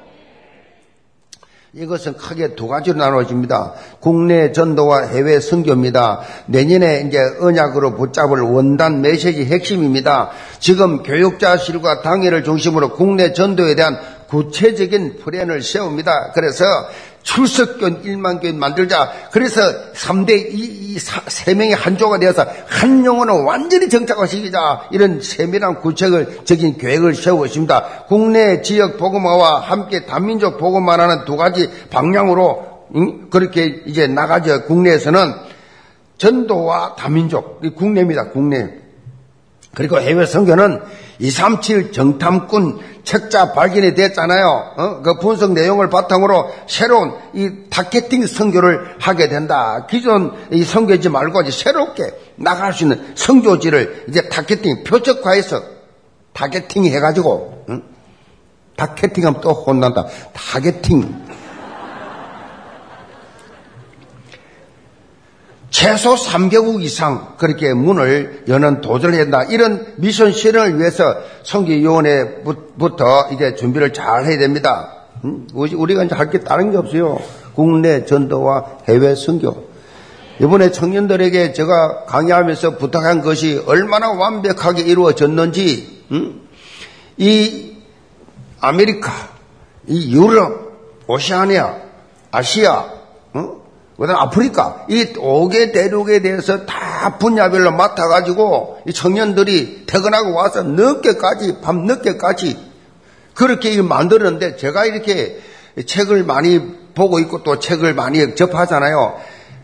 이것은 1.73 2.17
크게 2.17 2.55
두 2.55 2.67
가지로 2.67 2.97
나눠집니다. 2.97 3.73
국내 3.99 4.51
전도와 4.51 5.03
해외 5.03 5.39
선교입니다. 5.39 6.21
내년에 6.47 7.05
이제 7.07 7.19
언약으로 7.39 7.95
붙잡을 7.95 8.41
원단 8.41 9.01
메시지 9.01 9.45
핵심입니다. 9.45 10.31
지금 10.59 11.03
교육자실과 11.03 12.01
당회를 12.01 12.43
중심으로 12.43 12.93
국내 12.93 13.33
전도에 13.33 13.75
대한 13.75 13.99
구체적인 14.29 15.17
플랜을 15.19 15.61
세웁니다. 15.61 16.31
그래서 16.33 16.63
출석견 17.23 18.03
1만 18.03 18.41
견 18.41 18.57
만들자. 18.57 19.11
그래서 19.31 19.61
3대 19.93 20.49
2, 20.51 20.97
3 20.99 21.57
명의 21.57 21.73
한조가 21.73 22.19
되어서 22.19 22.45
한 22.67 23.05
영혼을 23.05 23.33
완전히 23.43 23.89
정착화시키자. 23.89 24.89
이런 24.91 25.21
세밀한 25.21 25.81
구체적인 25.81 26.77
계획을 26.77 27.15
세우고 27.15 27.45
있습니다. 27.47 28.05
국내 28.07 28.61
지역 28.61 28.97
보고마와 28.97 29.59
함께 29.59 30.05
단민족 30.05 30.57
보고만하는 30.57 31.25
두 31.25 31.35
가지 31.35 31.69
방향으로 31.89 32.69
그렇게 33.29 33.83
이제 33.85 34.07
나가죠. 34.07 34.65
국내에서는 34.65 35.33
전도와 36.17 36.95
다민족, 36.95 37.61
국내입니다, 37.75 38.29
국내. 38.29 38.88
그리고 39.73 39.99
해외 39.99 40.25
선교는 40.25 40.81
237 41.19 41.91
정탐꾼 41.91 42.79
책자 43.03 43.53
발간이 43.53 43.93
됐잖아요. 43.93 44.73
어? 44.77 45.01
그 45.01 45.19
분석 45.19 45.53
내용을 45.53 45.89
바탕으로 45.89 46.51
새로운 46.67 47.13
이 47.33 47.49
targeting 47.69 48.25
선교를 48.25 48.95
하게 48.99 49.27
된다. 49.29 49.85
기존 49.89 50.33
이 50.51 50.63
선교지 50.63 51.09
말고 51.09 51.41
이제 51.41 51.51
새롭게 51.51 52.13
나갈 52.35 52.73
수 52.73 52.83
있는 52.83 53.13
선교지를 53.15 54.05
이제 54.09 54.29
targeting 54.29 54.83
표적화해서 54.83 55.61
targeting 56.33 56.85
해가지고 56.85 57.65
응? 57.69 57.83
targeting하면 58.75 59.41
또 59.41 59.51
혼난다. 59.51 60.05
targeting 60.33 61.28
최소 65.69 66.15
3개국 66.15 66.81
이상 66.81 67.35
그렇게 67.37 67.73
문을 67.73 68.45
여는 68.47 68.81
도전을 68.81 69.19
한다. 69.19 69.43
이런 69.43 69.85
미션 69.97 70.31
실현을 70.31 70.79
위해서 70.79 71.15
선교위원회부터 71.43 73.29
이제 73.33 73.55
준비를 73.55 73.93
잘 73.93 74.25
해야 74.25 74.37
됩니다. 74.37 74.93
음? 75.23 75.47
우리가 75.53 76.03
이제 76.03 76.15
할 76.15 76.29
게 76.31 76.39
다른 76.39 76.71
게 76.71 76.77
없어요. 76.77 77.19
국내 77.55 78.05
전도와 78.05 78.79
해외 78.87 79.15
선교. 79.15 79.67
이번에 80.41 80.71
청년들에게 80.71 81.51
제가 81.53 82.05
강의하면서 82.05 82.77
부탁한 82.77 83.21
것이 83.21 83.61
얼마나 83.67 84.11
완벽하게 84.11 84.83
이루어졌는지, 84.83 86.05
음? 86.11 86.47
이 87.17 87.75
아메리카, 88.61 89.11
이 89.87 90.15
유럽, 90.15 91.03
오시아니아, 91.07 91.75
아시아, 92.31 92.85
어? 93.33 93.58
그다음 93.99 94.17
아프리카 94.17 94.85
이 94.87 95.13
5개 95.13 95.73
대륙에 95.73 96.21
대해서 96.21 96.65
다 96.65 97.17
분야별로 97.17 97.71
맡아가지고 97.71 98.79
이 98.87 98.93
청년들이 98.93 99.83
퇴근하고 99.87 100.33
와서 100.33 100.63
늦게까지 100.63 101.57
밤 101.61 101.85
늦게까지 101.85 102.57
그렇게 103.33 103.81
만들었는데 103.81 104.55
제가 104.57 104.85
이렇게 104.85 105.39
책을 105.85 106.23
많이 106.23 106.61
보고 106.95 107.19
있고 107.19 107.43
또 107.43 107.59
책을 107.59 107.93
많이 107.93 108.35
접하잖아요. 108.35 109.17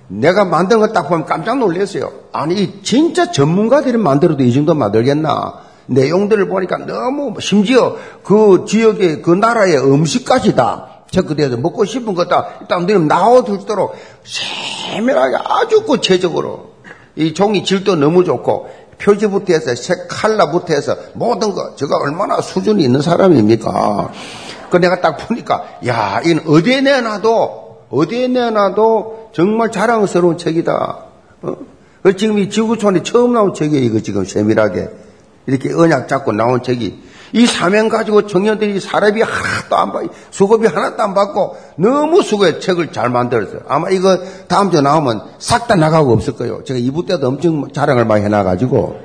내가 0.08 0.46
만든 0.46 0.80
거 0.80 0.88
딱 0.94 1.10
보면 1.10 1.26
깜짝 1.26 1.58
놀랐어요. 1.58 2.12
아니 2.32 2.82
진짜 2.84 3.32
전문가들이 3.32 3.98
만들어도 3.98 4.44
이 4.44 4.54
정도 4.54 4.76
만들겠나? 4.76 5.66
내용들을 5.88 6.48
보니까 6.48 6.78
너무 6.78 7.36
심지어 7.40 7.98
그 8.24 8.66
지역의 8.68 9.22
그 9.22 9.32
나라의 9.32 9.78
음식까지 9.78 10.56
다 10.56 10.95
체크돼서 11.16 11.58
먹고 11.58 11.86
싶은 11.86 12.14
거다 12.14 12.58
일단 12.62 12.86
너희는 12.86 13.08
나와둘도록 13.08 13.96
세밀하게 14.24 15.38
아주 15.44 15.84
구체적으로 15.84 16.74
이 17.16 17.34
종이 17.34 17.64
질도 17.64 17.96
너무 17.96 18.24
좋고 18.24 18.70
표지부터 18.98 19.54
해서 19.54 19.76
색 19.76 20.08
칼라부터 20.10 20.74
해서 20.74 20.96
모든 21.14 21.54
거 21.54 21.76
제가 21.76 21.98
얼마나 21.98 22.42
수준이 22.42 22.84
있는 22.84 23.02
사람입니까? 23.02 24.12
그 24.70 24.78
내가 24.78 25.02
딱 25.02 25.18
보니까 25.18 25.66
야 25.88 26.22
이건 26.24 26.44
어디에 26.48 26.82
내놔도 26.82 27.86
어디에 27.90 28.28
내놔도 28.28 29.32
정말 29.34 29.72
자랑스러운 29.72 30.38
책이다. 30.38 31.06
어? 31.42 31.56
그 32.04 32.16
지금 32.16 32.40
이 32.40 32.50
지구촌에 32.50 33.04
처음 33.04 33.34
나온 33.34 33.54
책이에요. 33.54 33.84
이거 33.84 34.00
지금 34.00 34.26
세밀하게 34.26 34.90
이렇게 35.48 35.74
언약 35.74 36.08
잡고 36.08 36.32
나온 36.32 36.64
책이 36.64 37.04
이 37.36 37.46
사명 37.46 37.90
가지고 37.90 38.28
청년들이 38.28 38.80
사례비 38.80 39.22
하나도 39.22 39.76
안 39.76 39.92
받고 39.92 40.10
수고비 40.32 40.68
하나도 40.68 41.04
안 41.04 41.14
받고 41.14 41.58
너무 41.76 42.22
수고해 42.22 42.60
책을 42.60 42.94
잘 42.94 43.10
만들었어요. 43.10 43.60
아마 43.68 43.90
이거 43.90 44.18
다음 44.48 44.72
주에 44.72 44.80
나오면 44.80 45.22
싹 45.40 45.68
다 45.68 45.76
나가고 45.76 46.14
없을 46.14 46.38
거예요. 46.38 46.64
제가 46.64 46.80
이부 46.80 47.06
때도 47.06 47.28
엄청 47.28 47.74
자랑을 47.74 48.06
많이 48.06 48.24
해놔가지고 48.24 49.00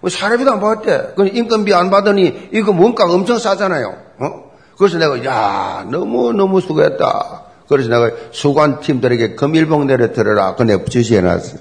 뭐 0.00 0.08
사례비도 0.08 0.52
안 0.52 0.60
받았대. 0.60 1.14
그 1.16 1.26
인건비 1.26 1.74
안 1.74 1.90
받으니 1.90 2.50
이거 2.52 2.70
원가가 2.70 3.12
엄청 3.12 3.40
싸잖아요. 3.40 3.96
어? 4.20 4.50
그래서 4.78 4.98
내가 4.98 5.24
야 5.24 5.84
너무 5.90 6.32
너무 6.32 6.60
수고했다. 6.60 7.42
그래서 7.68 7.88
내가 7.88 8.12
수관 8.30 8.78
팀들에게 8.78 9.34
금일봉 9.34 9.88
내려 9.88 10.12
들어라. 10.12 10.54
그 10.54 10.62
내가 10.62 10.84
지시해놨어요. 10.84 11.58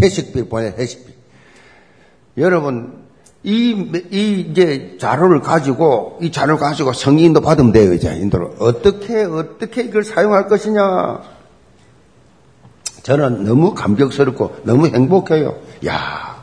회식비 0.00 0.48
보내 0.48 0.72
회식비. 0.78 1.12
여러분 2.38 2.99
이, 3.42 3.70
이, 4.10 4.46
이제 4.50 4.96
자료를 5.00 5.40
가지고, 5.40 6.18
이 6.20 6.30
자료를 6.30 6.58
가지고 6.58 6.92
성인도 6.92 7.40
받으면 7.40 7.72
돼요, 7.72 7.94
이제, 7.94 8.14
인도를. 8.14 8.50
어떻게, 8.58 9.24
어떻게 9.24 9.82
이걸 9.82 10.04
사용할 10.04 10.46
것이냐. 10.46 11.40
저는 13.02 13.44
너무 13.44 13.74
감격스럽고 13.74 14.56
너무 14.64 14.86
행복해요. 14.86 15.56
야 15.86 16.36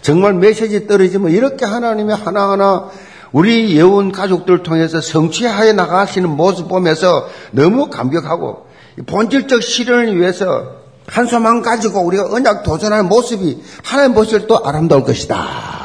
정말 0.00 0.34
메시지 0.34 0.86
떨어지면 0.86 1.32
이렇게 1.32 1.64
하나님의 1.64 2.16
하나하나 2.16 2.88
우리 3.32 3.76
예원 3.76 4.12
가족들 4.12 4.62
통해서 4.62 5.00
성취하여 5.00 5.74
나가시는 5.74 6.30
모습 6.30 6.68
보면서 6.68 7.28
너무 7.50 7.90
감격하고 7.90 8.66
본질적 9.06 9.62
실현을 9.62 10.18
위해서 10.18 10.78
한숨만 11.06 11.62
가지고 11.62 12.00
우리가 12.00 12.26
언약 12.30 12.62
도전하는 12.62 13.06
모습이 13.08 13.62
하나님 13.82 14.14
보실 14.14 14.46
또 14.46 14.64
아름다울 14.64 15.04
것이다. 15.04 15.77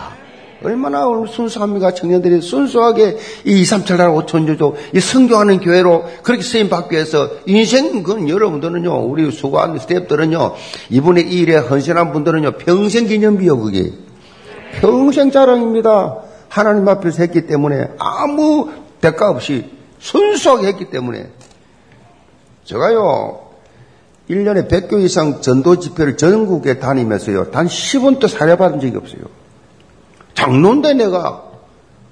얼마나 0.64 1.06
순수합니까? 1.28 1.94
청년들이 1.94 2.42
순수하게 2.42 3.18
이 3.46 3.62
2, 3.62 3.66
3, 3.66 3.86
7, 3.86 3.98
8, 3.98 4.10
5천 4.10 4.48
조조, 4.48 4.76
이 4.94 5.00
성교하는 5.00 5.60
교회로 5.60 6.06
그렇게 6.24 6.44
쓰임 6.44 6.70
받기 6.70 6.96
위해서 6.96 7.30
인생, 7.46 8.04
그건 8.04 8.30
여러분들은요, 8.30 9.06
우리 9.06 9.30
수고하는 9.32 9.80
스태프들은요, 9.80 10.56
이번에 10.90 11.22
이 11.22 11.40
일에 11.40 11.58
헌신한 11.58 12.12
분들은요, 12.14 12.54
평생 12.54 13.08
기념비요, 13.08 13.60
그게. 13.60 13.92
평생 14.80 15.32
자랑입니다. 15.32 16.18
하나님 16.48 16.88
앞에서 16.88 17.24
했기 17.24 17.46
때문에 17.46 17.90
아무 17.98 18.70
대가 19.02 19.30
없이 19.30 19.70
순수하게 20.00 20.68
했기 20.68 20.90
때문에. 20.90 21.28
제가요, 22.64 23.40
1년에 24.30 24.70
100교 24.70 25.02
이상 25.02 25.42
전도 25.42 25.80
집회를 25.80 26.16
전국에 26.16 26.80
다니면서요, 26.80 27.52
단 27.52 27.68
10원도 27.68 28.28
사례받은 28.28 28.80
적이 28.80 28.98
없어요. 28.98 29.43
장로인데 30.34 30.94
내가 30.94 31.44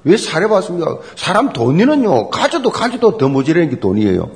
왜 0.04 0.18
사려봤습니까? 0.18 0.98
사람 1.16 1.54
돈이는요, 1.54 2.30
가져도 2.30 2.72
가져도 2.72 3.18
더 3.18 3.28
모자라는 3.28 3.70
게 3.70 3.80
돈이에요. 3.80 4.32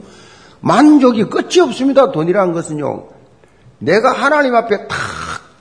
만족이 0.62 1.26
끝이 1.26 1.60
없습니다. 1.60 2.12
돈이라는 2.12 2.54
것은요. 2.54 3.08
내가 3.80 4.12
하나님 4.14 4.56
앞에 4.56 4.88
다, 4.88 4.96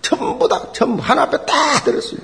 전부 0.03 0.49
다, 0.49 0.73
전부 0.73 1.03
하나 1.03 1.23
앞에 1.23 1.39
다 1.45 1.55
들었어요. 1.85 2.21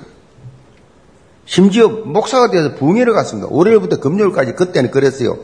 심지어 1.45 1.89
목사가 1.89 2.49
되어서 2.49 2.75
붕해를 2.75 3.13
갔습니다. 3.13 3.47
월요일부터 3.51 3.99
금요일까지 3.99 4.53
그때는 4.53 4.91
그랬어요. 4.91 5.37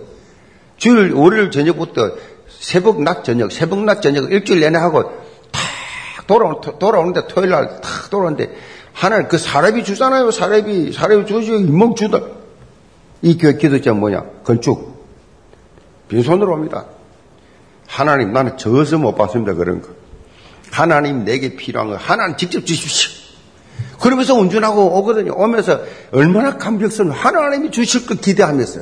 주일, 0.77 1.13
월요일 1.13 1.51
저녁부터 1.51 2.11
새벽, 2.59 3.01
낮, 3.01 3.23
저녁, 3.23 3.51
새벽, 3.51 3.83
낮, 3.83 4.01
저녁 4.01 4.31
일주일 4.31 4.59
내내 4.61 4.77
하고 4.77 5.03
탁 5.51 6.27
돌아오, 6.27 6.61
돌아오는데 6.61 7.27
토요일 7.27 7.49
날 7.49 7.81
탁 7.81 8.09
돌아오는데 8.09 8.55
하나님 8.97 9.27
그 9.27 9.37
사례비 9.37 9.83
주잖아요. 9.83 10.31
사례비 10.31 10.91
사례비 10.91 11.27
주시고 11.27 11.57
인목 11.57 11.97
주다. 11.97 12.19
이 13.21 13.37
교회 13.37 13.55
기도장 13.55 13.99
뭐냐? 13.99 14.23
건축. 14.43 15.05
빈손으로 16.09 16.51
옵니다. 16.53 16.85
하나님 17.85 18.33
나는 18.33 18.57
저서 18.57 18.97
못 18.97 19.13
봤습니다. 19.13 19.53
그런 19.53 19.83
거. 19.83 19.89
하나님 20.71 21.25
내게 21.25 21.55
필요한 21.55 21.91
거 21.91 21.95
하나님 21.95 22.37
직접 22.37 22.65
주십시오. 22.65 23.11
그러면서 24.01 24.33
운전하고 24.33 24.97
오거든요. 24.97 25.33
오면서 25.35 25.81
얼마나 26.11 26.57
감격스러운 26.57 27.11
하나님이 27.11 27.69
주실 27.69 28.07
거 28.07 28.15
기대하면서. 28.15 28.81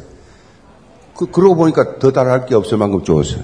그, 1.18 1.26
그러고 1.26 1.56
보니까 1.56 2.00
더 2.00 2.14
달할 2.14 2.46
게 2.46 2.56
없을 2.56 2.78
만큼 2.78 3.04
좋았어요. 3.04 3.44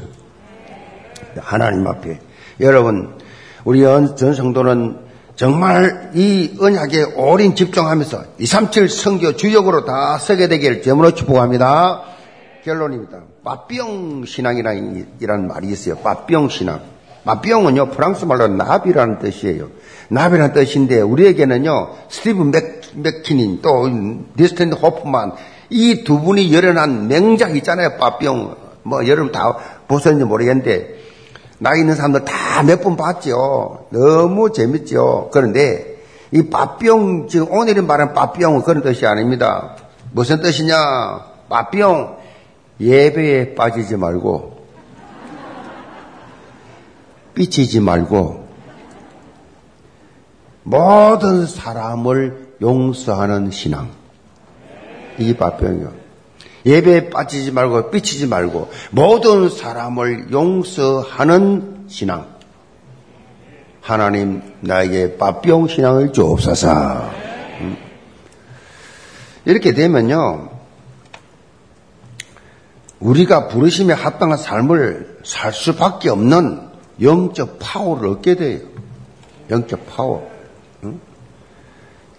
하나님 1.38 1.86
앞에. 1.86 2.22
여러분, 2.62 3.18
우리 3.66 3.82
전 3.82 4.34
성도는 4.34 5.11
정말 5.42 6.12
이 6.14 6.56
언약에 6.60 7.16
오랜 7.16 7.56
집중하면서 7.56 8.26
237 8.38 8.90
성교 8.90 9.38
주역으로 9.38 9.86
다 9.86 10.20
서게 10.20 10.48
되기를 10.48 10.84
점으로 10.84 11.16
축복합니다. 11.16 12.04
결론입니다. 12.64 13.22
빠병 13.44 14.26
신앙이라는 14.28 15.48
말이 15.48 15.70
있어요. 15.70 15.96
빠병 15.96 16.50
신앙. 16.50 16.82
papillon은요, 17.26 17.90
프랑스 17.90 18.26
말로 18.26 18.50
나비라는 18.50 19.18
뜻이에요. 19.18 19.70
나비라는 20.10 20.54
뜻인데, 20.54 21.02
우리에게는요, 21.02 21.90
스티브 22.08 22.44
맥, 22.44 22.82
맥퀸, 22.94 23.64
또, 23.64 23.90
더스틴 24.38 24.76
호프만, 24.76 25.32
이 25.72 26.04
두 26.04 26.22
분이 26.22 26.54
열어난 26.54 27.08
명작 27.08 27.58
있잖아요, 27.58 27.98
빠병. 27.98 28.58
뭐, 28.84 29.08
여러분 29.08 29.32
다 29.32 29.58
보셨는지 29.88 30.24
모르겠는데, 30.24 31.01
나이 31.62 31.80
있는 31.80 31.96
사람들 31.96 32.26
다 32.26 32.64
몇 32.64 32.82
번 32.82 32.98
봤죠. 32.98 33.86
너무 33.92 34.52
재밌죠. 34.52 35.30
그런데 35.32 36.02
이 36.32 36.50
빠병, 36.50 37.28
지금 37.28 37.52
오늘은 37.52 37.86
말하는 37.88 38.14
빠병은 38.14 38.64
그런 38.64 38.82
뜻이 38.84 39.06
아닙니다. 39.06 39.76
무슨 40.12 40.42
뜻이냐? 40.42 40.76
빠병, 41.50 42.18
예배에 42.80 43.54
빠지지 43.56 43.96
말고, 43.98 44.66
삐치지 47.36 47.80
말고, 47.82 48.48
모든 50.64 51.46
사람을 51.46 52.56
용서하는 52.62 53.52
신앙. 53.52 53.90
이게 55.18 55.36
바병이요. 55.36 56.01
예배에 56.66 57.10
빠지지 57.10 57.52
말고 57.52 57.90
삐치지 57.90 58.28
말고 58.28 58.72
모든 58.92 59.50
사람을 59.50 60.32
용서하는 60.32 61.86
신앙. 61.88 62.28
하나님 63.82 64.42
나에게 64.62 65.18
빠병 65.18 65.68
신앙을 65.68 66.14
주옵소서. 66.14 67.12
음. 67.62 67.78
이렇게 69.46 69.74
되면요. 69.74 70.50
우리가 73.00 73.48
부르심에 73.48 73.94
합당한 73.94 74.38
삶을 74.38 75.22
살 75.24 75.52
수밖에 75.52 76.10
없는 76.10 76.70
영적 77.02 77.58
파워를 77.60 78.10
얻게 78.10 78.36
돼요. 78.36 78.60
영적 79.50 79.88
파워. 79.88 80.30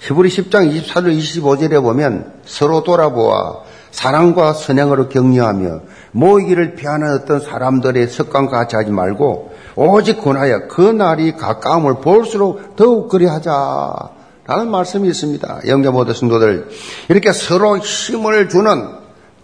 히브리 0.00 0.28
10장 0.28 0.82
24절 0.82 1.16
25절에 1.16 1.80
보면 1.80 2.40
서로 2.44 2.82
돌아보아 2.82 3.62
사랑과 3.92 4.54
선행으로 4.54 5.08
격려하며 5.08 5.80
모이기를 6.10 6.74
피하는 6.74 7.12
어떤 7.12 7.38
사람들의 7.38 8.08
습관 8.08 8.48
같이 8.48 8.74
하지 8.74 8.90
말고 8.90 9.52
오직 9.76 10.20
권하여 10.20 10.66
그 10.66 10.82
날이 10.82 11.36
가까움을 11.36 12.00
볼수록 12.00 12.74
더욱 12.74 13.08
그리하자. 13.08 14.10
라는 14.44 14.70
말씀이 14.72 15.08
있습니다. 15.08 15.60
영계 15.68 15.88
모든 15.88 16.14
성도들 16.14 16.68
이렇게 17.08 17.32
서로 17.32 17.78
힘을 17.78 18.48
주는 18.48 18.88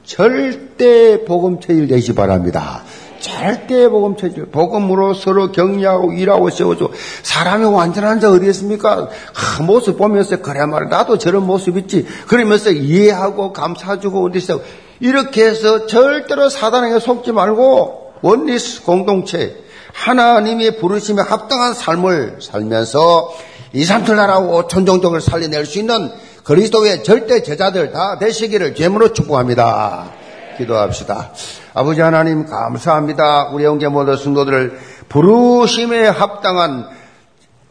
절대 0.02 1.24
복음체일 1.24 1.86
되시 1.86 2.14
바랍니다. 2.14 2.82
절대 3.20 3.88
복음 3.88 4.16
체질, 4.16 4.46
복음으로 4.46 5.14
서로 5.14 5.52
격려하고 5.52 6.12
일하고 6.12 6.50
세워주고 6.50 6.92
사람이 7.22 7.64
완전한 7.66 8.20
자 8.20 8.30
어디 8.30 8.46
있습니까? 8.48 9.08
아, 9.34 9.62
모습 9.62 9.98
보면서 9.98 10.40
그래 10.40 10.64
말 10.66 10.88
나도 10.88 11.18
저런 11.18 11.46
모습 11.46 11.76
있지. 11.78 12.06
그러면서 12.26 12.70
이해하고 12.70 13.52
감사주고 13.52 14.26
어디서 14.26 14.60
이렇게 15.00 15.46
해서 15.46 15.86
절대로 15.86 16.48
사단에게 16.48 16.98
속지 17.00 17.32
말고 17.32 18.14
원리스 18.22 18.82
공동체 18.82 19.56
하나님이 19.92 20.76
부르심에 20.76 21.22
합당한 21.22 21.74
삶을 21.74 22.38
살면서 22.40 23.32
이삼틀 23.72 24.16
나라고 24.16 24.66
천종족을 24.66 25.20
살려낼 25.20 25.66
수 25.66 25.78
있는 25.78 26.10
그리스도의 26.44 27.04
절대 27.04 27.42
제자들 27.42 27.92
다 27.92 28.18
되시기를 28.18 28.74
죄물로 28.74 29.12
축복합니다. 29.12 30.10
기도합시다. 30.56 31.32
아버지 31.78 32.00
하나님 32.00 32.44
감사합니다. 32.44 33.50
우리 33.52 33.64
형제 33.64 33.86
모든 33.86 34.16
성도들을 34.16 34.76
부르심에 35.08 36.08
합당한 36.08 36.88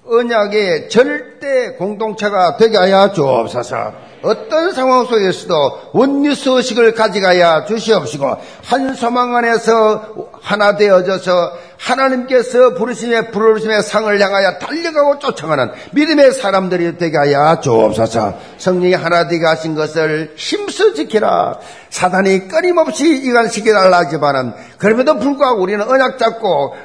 언약의 0.07 0.87
절대 0.87 1.73
공동체가 1.73 2.55
되게 2.55 2.77
하여 2.77 3.11
주옵소서. 3.11 4.06
어떤 4.23 4.71
상황 4.73 5.05
속에서도 5.05 5.91
원리서식을 5.93 6.93
가져가야 6.93 7.65
주시옵시고 7.65 8.37
한 8.65 8.93
소망 8.95 9.35
안에서 9.35 10.29
하나 10.41 10.75
되어져서 10.75 11.51
하나님께서 11.77 12.73
부르심의 12.73 13.31
부르심의 13.31 13.83
상을 13.83 14.19
향하여 14.19 14.57
달려가고 14.57 15.19
쫓아가는 15.19 15.71
믿음의 15.91 16.31
사람들이 16.33 16.97
되게 16.97 17.17
하여 17.17 17.59
주옵소서. 17.61 18.37
성령이 18.57 18.93
하나 18.93 19.27
되게 19.27 19.45
하신 19.45 19.75
것을 19.75 20.33
힘써 20.35 20.93
지키라. 20.93 21.59
사단이 21.89 22.47
끊임없이 22.47 23.07
이간시켜 23.09 23.73
달라 23.73 23.99
하지만은 23.99 24.53
그럼에도 24.77 25.17
불구하고 25.17 25.61
우리는 25.61 25.87
언약 25.87 26.17
잡고 26.17 26.75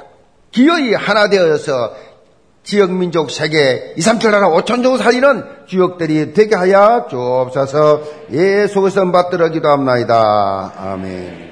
기어이 0.52 0.94
하나 0.94 1.28
되어서 1.28 1.94
지역 2.64 2.92
민족 2.92 3.30
세계 3.30 3.92
2, 3.96 4.00
3천 4.00 4.30
나라 4.30 4.48
5천 4.48 4.82
종 4.82 4.96
살리는 4.96 5.44
주역들이 5.66 6.32
되게 6.32 6.54
하여 6.54 7.06
주옵소서 7.10 8.02
예수의 8.30 8.90
선 8.90 9.10
받들어 9.10 9.48
기도합나이다. 9.48 10.72
아멘. 10.78 11.42